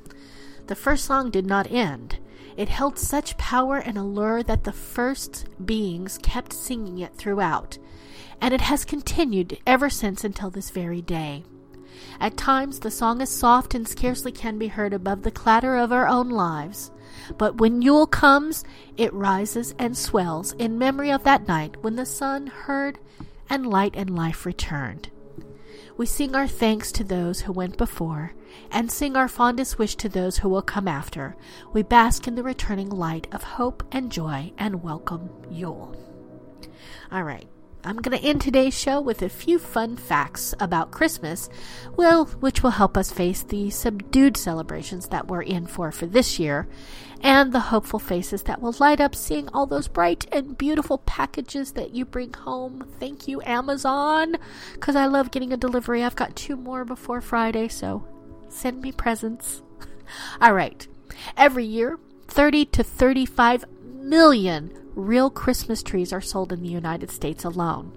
The 0.67 0.75
first 0.75 1.05
song 1.05 1.31
did 1.31 1.45
not 1.45 1.71
end. 1.71 2.19
It 2.55 2.69
held 2.69 2.99
such 2.99 3.37
power 3.37 3.77
and 3.77 3.97
allure 3.97 4.43
that 4.43 4.63
the 4.63 4.71
first 4.71 5.47
beings 5.63 6.19
kept 6.21 6.53
singing 6.53 6.99
it 6.99 7.15
throughout, 7.15 7.77
and 8.41 8.53
it 8.53 8.61
has 8.61 8.85
continued 8.85 9.57
ever 9.65 9.89
since 9.89 10.23
until 10.23 10.49
this 10.49 10.69
very 10.69 11.01
day. 11.01 11.43
At 12.19 12.37
times, 12.37 12.79
the 12.79 12.91
song 12.91 13.21
is 13.21 13.29
soft 13.29 13.75
and 13.75 13.87
scarcely 13.87 14.31
can 14.31 14.57
be 14.57 14.67
heard 14.67 14.93
above 14.93 15.23
the 15.23 15.31
clatter 15.31 15.75
of 15.75 15.91
our 15.91 16.07
own 16.07 16.29
lives. 16.29 16.91
But 17.37 17.57
when 17.57 17.81
Yule 17.81 18.07
comes, 18.07 18.63
it 18.95 19.13
rises 19.13 19.75
and 19.79 19.97
swells 19.97 20.53
in 20.53 20.77
memory 20.77 21.11
of 21.11 21.23
that 21.23 21.47
night 21.47 21.81
when 21.81 21.95
the 21.95 22.05
sun 22.05 22.47
heard 22.47 22.99
and 23.49 23.65
light 23.67 23.95
and 23.95 24.15
life 24.15 24.45
returned. 24.45 25.09
We 25.97 26.05
sing 26.05 26.35
our 26.35 26.47
thanks 26.47 26.91
to 26.93 27.03
those 27.03 27.41
who 27.41 27.51
went 27.51 27.77
before, 27.77 28.33
and 28.71 28.91
sing 28.91 29.15
our 29.15 29.27
fondest 29.27 29.79
wish 29.79 29.95
to 29.95 30.09
those 30.09 30.37
who 30.37 30.49
will 30.49 30.61
come 30.61 30.87
after. 30.87 31.35
We 31.73 31.81
bask 31.81 32.27
in 32.27 32.35
the 32.35 32.43
returning 32.43 32.89
light 32.89 33.27
of 33.31 33.41
hope 33.43 33.83
and 33.91 34.11
joy 34.11 34.53
and 34.57 34.83
welcome 34.83 35.29
Yule. 35.49 35.95
All 37.11 37.23
right. 37.23 37.47
I'm 37.87 38.01
going 38.01 38.19
to 38.19 38.27
end 38.27 38.41
today's 38.41 38.77
show 38.77 38.99
with 38.99 39.21
a 39.21 39.29
few 39.29 39.57
fun 39.57 39.95
facts 39.95 40.53
about 40.59 40.91
Christmas, 40.91 41.49
well, 41.95 42.25
which 42.25 42.61
will 42.61 42.71
help 42.71 42.97
us 42.97 43.13
face 43.13 43.43
the 43.43 43.69
subdued 43.69 44.35
celebrations 44.35 45.07
that 45.07 45.29
we're 45.29 45.43
in 45.43 45.67
for 45.67 45.93
for 45.93 46.05
this 46.05 46.37
year, 46.37 46.67
and 47.21 47.53
the 47.53 47.61
hopeful 47.61 47.97
faces 47.97 48.43
that 48.43 48.61
will 48.61 48.75
light 48.81 48.99
up 48.99 49.15
seeing 49.15 49.47
all 49.53 49.65
those 49.65 49.87
bright 49.87 50.25
and 50.33 50.57
beautiful 50.57 50.97
packages 50.97 51.71
that 51.71 51.93
you 51.93 52.03
bring 52.03 52.33
home. 52.33 52.85
Thank 52.99 53.25
you, 53.25 53.41
Amazon, 53.43 54.35
because 54.73 54.97
I 54.97 55.05
love 55.05 55.31
getting 55.31 55.53
a 55.53 55.57
delivery. 55.57 56.03
I've 56.03 56.17
got 56.17 56.35
two 56.35 56.57
more 56.57 56.83
before 56.83 57.21
Friday, 57.21 57.69
so 57.69 58.05
send 58.49 58.81
me 58.81 58.91
presents. 58.91 59.61
all 60.41 60.53
right. 60.53 60.85
Every 61.37 61.63
year, 61.63 61.97
30 62.27 62.65
to 62.65 62.83
35 62.83 63.63
million 64.09 64.71
real 64.95 65.29
Christmas 65.29 65.83
trees 65.83 66.11
are 66.13 66.21
sold 66.21 66.51
in 66.51 66.61
the 66.61 66.69
United 66.69 67.11
States 67.11 67.43
alone. 67.43 67.91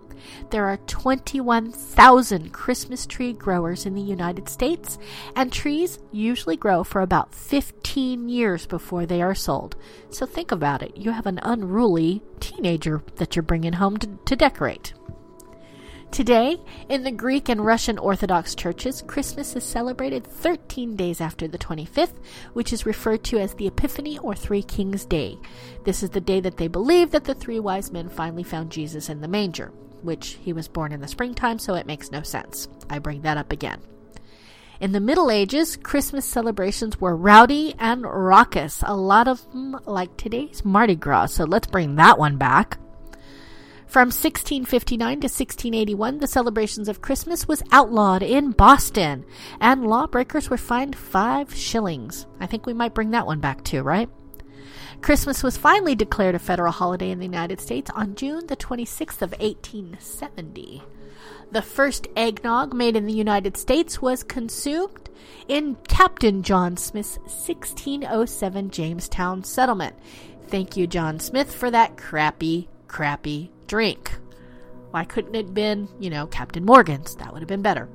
There 0.51 0.67
are 0.67 0.77
21,000 0.77 2.53
Christmas 2.53 3.07
tree 3.07 3.33
growers 3.33 3.87
in 3.87 3.95
the 3.95 4.03
United 4.03 4.49
States, 4.49 4.99
and 5.35 5.53
trees 5.53 5.99
usually 6.13 6.57
grow 6.57 6.85
for 6.85 7.01
about 7.01 7.35
15 7.35 8.29
years 8.29 8.67
before 8.67 9.07
they 9.07 9.23
are 9.23 9.35
sold. 9.35 9.77
So 10.11 10.27
think 10.27 10.53
about 10.53 10.83
it. 10.83 10.97
You 10.97 11.13
have 11.13 11.27
an 11.27 11.41
unruly 11.43 12.23
teenager 12.39 13.03
that 13.17 13.35
you're 13.35 13.43
bringing 13.43 13.75
home 13.75 13.97
to, 13.99 14.09
to 14.27 14.37
decorate. 14.37 14.93
Today, 16.11 16.59
in 16.89 17.05
the 17.05 17.13
Greek 17.13 17.49
and 17.49 17.65
Russian 17.65 17.97
Orthodox 17.97 18.57
churches, 18.57 19.05
Christmas 19.07 19.55
is 19.55 19.63
celebrated 19.63 20.27
13 20.27 20.97
days 20.97 21.21
after 21.21 21.47
the 21.47 21.57
25th, 21.57 22.15
which 22.53 22.73
is 22.73 22.85
referred 22.85 23.23
to 23.25 23.39
as 23.39 23.55
the 23.55 23.69
Epiphany 23.69 24.19
or 24.19 24.35
Three 24.35 24.63
Kings 24.65 25.05
Day. 25.05 25.39
This 25.85 26.03
is 26.03 26.11
the 26.11 26.21
day 26.21 26.41
that 26.41 26.57
they 26.57 26.67
believe 26.67 27.13
that 27.13 27.25
the 27.25 27.35
three 27.35 27.61
wise 27.61 27.93
men 27.93 28.09
finally 28.09 28.43
found 28.43 28.73
Jesus 28.73 29.09
in 29.09 29.21
the 29.21 29.29
manger, 29.29 29.69
which 30.03 30.37
he 30.43 30.53
was 30.53 30.67
born 30.67 30.91
in 30.91 31.01
the 31.01 31.07
springtime, 31.07 31.61
so 31.61 31.75
it 31.75 31.87
makes 31.87 32.11
no 32.11 32.23
sense. 32.23 32.67
I 32.91 32.99
bring 32.99 33.23
that 33.23 33.39
up 33.39 33.53
again. 33.53 33.81
In 34.81 34.91
the 34.91 35.01
Middle 35.01 35.31
Ages, 35.31 35.77
Christmas 35.77 36.27
celebrations 36.27 37.01
were 37.01 37.15
rowdy 37.15 37.75
and 37.79 38.03
raucous, 38.03 38.83
a 38.85 38.97
lot 38.97 39.29
of 39.29 39.49
them 39.53 39.79
like 39.87 40.17
today's 40.17 40.65
Mardi 40.65 40.97
Gras, 40.97 41.27
so 41.27 41.45
let's 41.45 41.69
bring 41.69 41.95
that 41.97 42.19
one 42.19 42.37
back. 42.37 42.79
From 43.91 44.07
1659 44.07 44.99
to 44.99 45.25
1681, 45.25 46.19
the 46.19 46.29
celebrations 46.29 46.89
of 46.89 47.03
Christmas 47.03 47.49
was 47.49 47.65
outlawed 47.73 48.23
in 48.23 48.53
Boston, 48.53 49.25
and 49.61 49.85
lawbreakers 49.85 50.49
were 50.49 50.57
fined 50.57 50.95
five 50.95 51.53
shillings. 51.53 52.25
I 52.39 52.47
think 52.47 52.67
we 52.67 52.73
might 52.73 52.95
bring 52.95 53.11
that 53.11 53.27
one 53.27 53.41
back 53.41 53.65
too, 53.65 53.83
right? 53.83 54.09
Christmas 55.01 55.43
was 55.43 55.57
finally 55.57 55.97
declared 55.97 56.37
a 56.37 56.39
federal 56.39 56.71
holiday 56.71 57.11
in 57.11 57.19
the 57.19 57.25
United 57.25 57.61
States 57.61 57.91
on 57.93 58.15
June 58.15 58.47
the 58.47 58.57
26th 58.57 59.23
of 59.23 59.33
1870. 59.41 60.85
The 61.51 61.63
first 61.63 62.07
eggnog 62.15 62.73
made 62.73 62.95
in 62.95 63.07
the 63.07 63.13
United 63.13 63.57
States 63.57 64.01
was 64.01 64.23
consumed 64.23 65.11
in 65.49 65.77
Captain 65.89 66.45
John 66.45 66.77
Smith's 66.77 67.19
1607 67.19 68.71
Jamestown 68.71 69.43
settlement. 69.43 69.97
Thank 70.47 70.77
you, 70.77 70.87
John 70.87 71.19
Smith, 71.19 71.53
for 71.53 71.73
that 71.73 71.97
crappy, 71.97 72.69
crappy 72.87 73.51
drink. 73.71 74.11
Why 74.91 75.05
couldn't 75.05 75.37
it 75.37 75.47
have 75.47 75.55
been, 75.55 75.89
you 76.01 76.11
know, 76.11 76.27
Captain 76.27 76.65
Morgan's? 76.65 77.15
That 77.15 77.33
would 77.33 77.41
have 77.41 77.49
been 77.49 77.63
better. 77.63 77.89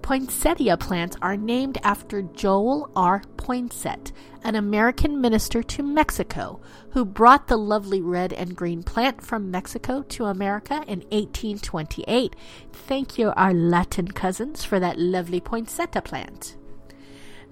Poinsettia 0.00 0.78
plants 0.78 1.14
are 1.20 1.36
named 1.36 1.76
after 1.82 2.22
Joel 2.22 2.90
R. 2.96 3.22
Poinsett, 3.36 4.12
an 4.42 4.54
American 4.54 5.20
minister 5.20 5.62
to 5.62 5.82
Mexico 5.82 6.62
who 6.92 7.04
brought 7.04 7.48
the 7.48 7.58
lovely 7.58 8.00
red 8.00 8.32
and 8.32 8.56
green 8.56 8.82
plant 8.82 9.22
from 9.22 9.50
Mexico 9.50 10.02
to 10.04 10.24
America 10.24 10.76
in 10.86 11.00
1828. 11.10 12.34
Thank 12.72 13.18
you, 13.18 13.34
our 13.36 13.52
Latin 13.52 14.08
cousins, 14.08 14.64
for 14.64 14.80
that 14.80 14.98
lovely 14.98 15.40
poinsettia 15.40 16.00
plant. 16.00 16.56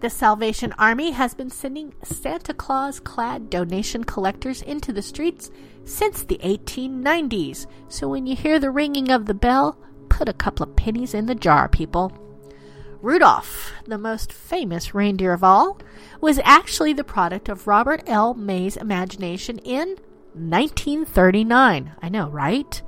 The 0.00 0.08
Salvation 0.08 0.72
Army 0.78 1.10
has 1.10 1.34
been 1.34 1.50
sending 1.50 1.94
Santa 2.02 2.54
Claus 2.54 3.00
clad 3.00 3.50
donation 3.50 4.04
collectors 4.04 4.62
into 4.62 4.92
the 4.92 5.02
streets 5.02 5.50
since 5.86 6.22
the 6.22 6.38
1890s. 6.38 7.66
So 7.88 8.08
when 8.08 8.26
you 8.26 8.36
hear 8.36 8.58
the 8.58 8.70
ringing 8.70 9.10
of 9.10 9.24
the 9.24 9.34
bell, 9.34 9.78
put 10.10 10.28
a 10.28 10.34
couple 10.34 10.64
of 10.64 10.76
pennies 10.76 11.14
in 11.14 11.26
the 11.26 11.34
jar, 11.34 11.68
people. 11.68 12.12
Rudolph, 13.00 13.72
the 13.86 13.98
most 13.98 14.32
famous 14.32 14.94
reindeer 14.94 15.32
of 15.32 15.44
all, 15.44 15.78
was 16.20 16.40
actually 16.42 16.92
the 16.92 17.04
product 17.04 17.48
of 17.48 17.66
Robert 17.66 18.02
L. 18.06 18.34
May's 18.34 18.76
imagination 18.76 19.58
in 19.58 19.96
1939. 20.34 21.92
I 22.02 22.08
know, 22.08 22.28
right? 22.28 22.82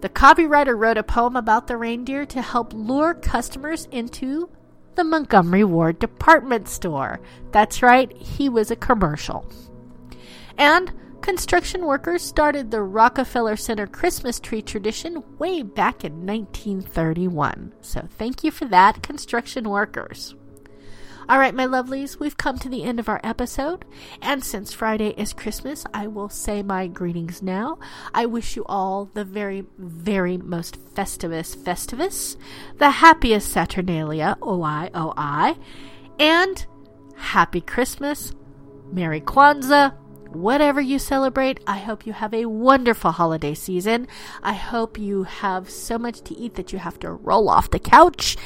The 0.00 0.08
copywriter 0.08 0.76
wrote 0.76 0.98
a 0.98 1.02
poem 1.02 1.36
about 1.36 1.66
the 1.66 1.76
reindeer 1.76 2.24
to 2.26 2.42
help 2.42 2.72
lure 2.72 3.14
customers 3.14 3.86
into 3.92 4.48
the 4.94 5.04
Montgomery 5.04 5.64
Ward 5.64 5.98
department 5.98 6.68
store. 6.68 7.20
That's 7.50 7.82
right, 7.82 8.10
he 8.16 8.48
was 8.48 8.70
a 8.70 8.76
commercial. 8.76 9.50
And 10.58 10.92
construction 11.22 11.86
workers 11.86 12.22
started 12.22 12.70
the 12.70 12.82
Rockefeller 12.82 13.56
Center 13.56 13.86
Christmas 13.86 14.38
tree 14.38 14.60
tradition 14.60 15.22
way 15.38 15.62
back 15.62 16.04
in 16.04 16.26
1931. 16.26 17.72
So 17.80 18.06
thank 18.18 18.44
you 18.44 18.50
for 18.50 18.66
that, 18.66 19.02
construction 19.02 19.70
workers. 19.70 20.34
All 21.28 21.38
right, 21.38 21.54
my 21.54 21.66
lovelies, 21.66 22.18
we've 22.18 22.36
come 22.36 22.58
to 22.58 22.68
the 22.68 22.82
end 22.82 22.98
of 22.98 23.08
our 23.08 23.20
episode. 23.22 23.84
And 24.20 24.44
since 24.44 24.72
Friday 24.72 25.14
is 25.16 25.32
Christmas, 25.32 25.84
I 25.94 26.08
will 26.08 26.28
say 26.28 26.62
my 26.62 26.88
greetings 26.88 27.40
now. 27.40 27.78
I 28.12 28.26
wish 28.26 28.56
you 28.56 28.64
all 28.66 29.08
the 29.14 29.24
very, 29.24 29.64
very 29.78 30.36
most 30.36 30.84
festivus 30.94 31.56
festivus, 31.56 32.36
the 32.78 32.90
happiest 32.90 33.50
Saturnalia, 33.50 34.36
OI, 34.42 34.90
OI, 34.94 35.56
and 36.18 36.66
happy 37.16 37.60
Christmas, 37.60 38.32
Merry 38.90 39.20
Kwanzaa, 39.20 39.94
whatever 40.36 40.80
you 40.80 40.98
celebrate, 40.98 41.60
I 41.66 41.78
hope 41.78 42.06
you 42.06 42.12
have 42.12 42.34
a 42.34 42.46
wonderful 42.46 43.12
holiday 43.12 43.54
season. 43.54 44.08
I 44.42 44.54
hope 44.54 44.98
you 44.98 45.24
have 45.24 45.70
so 45.70 45.98
much 45.98 46.22
to 46.22 46.36
eat 46.36 46.54
that 46.54 46.72
you 46.72 46.78
have 46.78 46.98
to 47.00 47.12
roll 47.12 47.48
off 47.48 47.70
the 47.70 47.78
couch. 47.78 48.36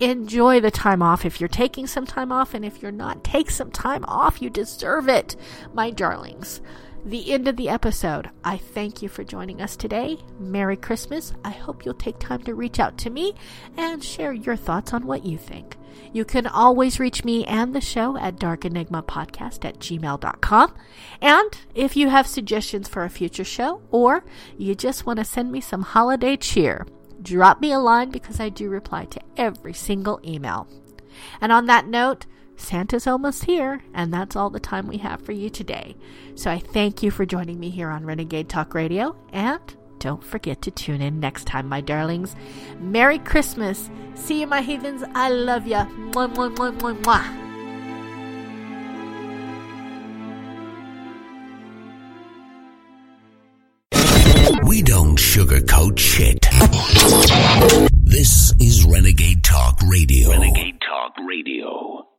Enjoy 0.00 0.60
the 0.60 0.70
time 0.70 1.02
off 1.02 1.24
if 1.24 1.40
you're 1.40 1.48
taking 1.48 1.86
some 1.86 2.06
time 2.06 2.30
off, 2.32 2.54
and 2.54 2.64
if 2.64 2.82
you're 2.82 2.92
not, 2.92 3.24
take 3.24 3.50
some 3.50 3.70
time 3.70 4.04
off. 4.06 4.42
You 4.42 4.50
deserve 4.50 5.08
it, 5.08 5.36
my 5.72 5.90
darlings. 5.90 6.60
The 7.06 7.32
end 7.32 7.46
of 7.46 7.56
the 7.56 7.68
episode. 7.68 8.30
I 8.42 8.56
thank 8.56 9.00
you 9.00 9.08
for 9.08 9.22
joining 9.22 9.62
us 9.62 9.76
today. 9.76 10.18
Merry 10.40 10.76
Christmas. 10.76 11.32
I 11.44 11.50
hope 11.50 11.84
you'll 11.84 11.94
take 11.94 12.18
time 12.18 12.42
to 12.42 12.54
reach 12.56 12.80
out 12.80 12.98
to 12.98 13.10
me 13.10 13.34
and 13.76 14.02
share 14.02 14.32
your 14.32 14.56
thoughts 14.56 14.92
on 14.92 15.06
what 15.06 15.24
you 15.24 15.38
think. 15.38 15.76
You 16.12 16.24
can 16.24 16.48
always 16.48 16.98
reach 16.98 17.24
me 17.24 17.44
and 17.44 17.72
the 17.72 17.80
show 17.80 18.16
at 18.16 18.40
darkenigmapodcast 18.40 19.64
at 19.64 19.78
gmail.com. 19.78 20.74
And 21.20 21.58
if 21.76 21.96
you 21.96 22.08
have 22.08 22.26
suggestions 22.26 22.88
for 22.88 23.04
a 23.04 23.08
future 23.08 23.44
show 23.44 23.82
or 23.92 24.24
you 24.58 24.74
just 24.74 25.06
want 25.06 25.20
to 25.20 25.24
send 25.24 25.52
me 25.52 25.60
some 25.60 25.82
holiday 25.82 26.36
cheer, 26.36 26.88
drop 27.22 27.60
me 27.60 27.70
a 27.70 27.78
line 27.78 28.10
because 28.10 28.40
I 28.40 28.48
do 28.48 28.68
reply 28.68 29.04
to 29.04 29.20
every 29.36 29.74
single 29.74 30.18
email. 30.24 30.66
And 31.40 31.52
on 31.52 31.66
that 31.66 31.86
note, 31.86 32.26
Santa's 32.56 33.06
almost 33.06 33.44
here, 33.44 33.82
and 33.94 34.12
that's 34.12 34.34
all 34.36 34.50
the 34.50 34.60
time 34.60 34.86
we 34.86 34.98
have 34.98 35.22
for 35.22 35.32
you 35.32 35.50
today. 35.50 35.96
So 36.34 36.50
I 36.50 36.58
thank 36.58 37.02
you 37.02 37.10
for 37.10 37.24
joining 37.26 37.60
me 37.60 37.70
here 37.70 37.90
on 37.90 38.04
Renegade 38.06 38.48
Talk 38.48 38.74
Radio, 38.74 39.16
and 39.32 39.60
don't 39.98 40.22
forget 40.22 40.62
to 40.62 40.70
tune 40.70 41.00
in 41.00 41.20
next 41.20 41.46
time, 41.46 41.68
my 41.68 41.80
darlings. 41.80 42.34
Merry 42.78 43.18
Christmas. 43.18 43.90
See 44.14 44.40
you, 44.40 44.46
my 44.46 44.60
heathens. 44.60 45.02
I 45.14 45.30
love 45.30 45.66
ya. 45.66 45.86
Mwah, 45.86 46.34
mwah, 46.34 46.54
mwah, 46.54 46.78
mwah, 46.78 47.02
mwah. 47.02 47.42
We 54.68 54.82
don't 54.82 55.18
sugarcoat 55.18 55.98
shit. 55.98 56.46
This 58.04 58.52
is 58.60 58.84
Renegade 58.84 59.42
Talk 59.42 59.80
Radio. 59.88 60.30
Renegade 60.30 60.80
Talk 60.80 61.14
Radio. 61.26 62.05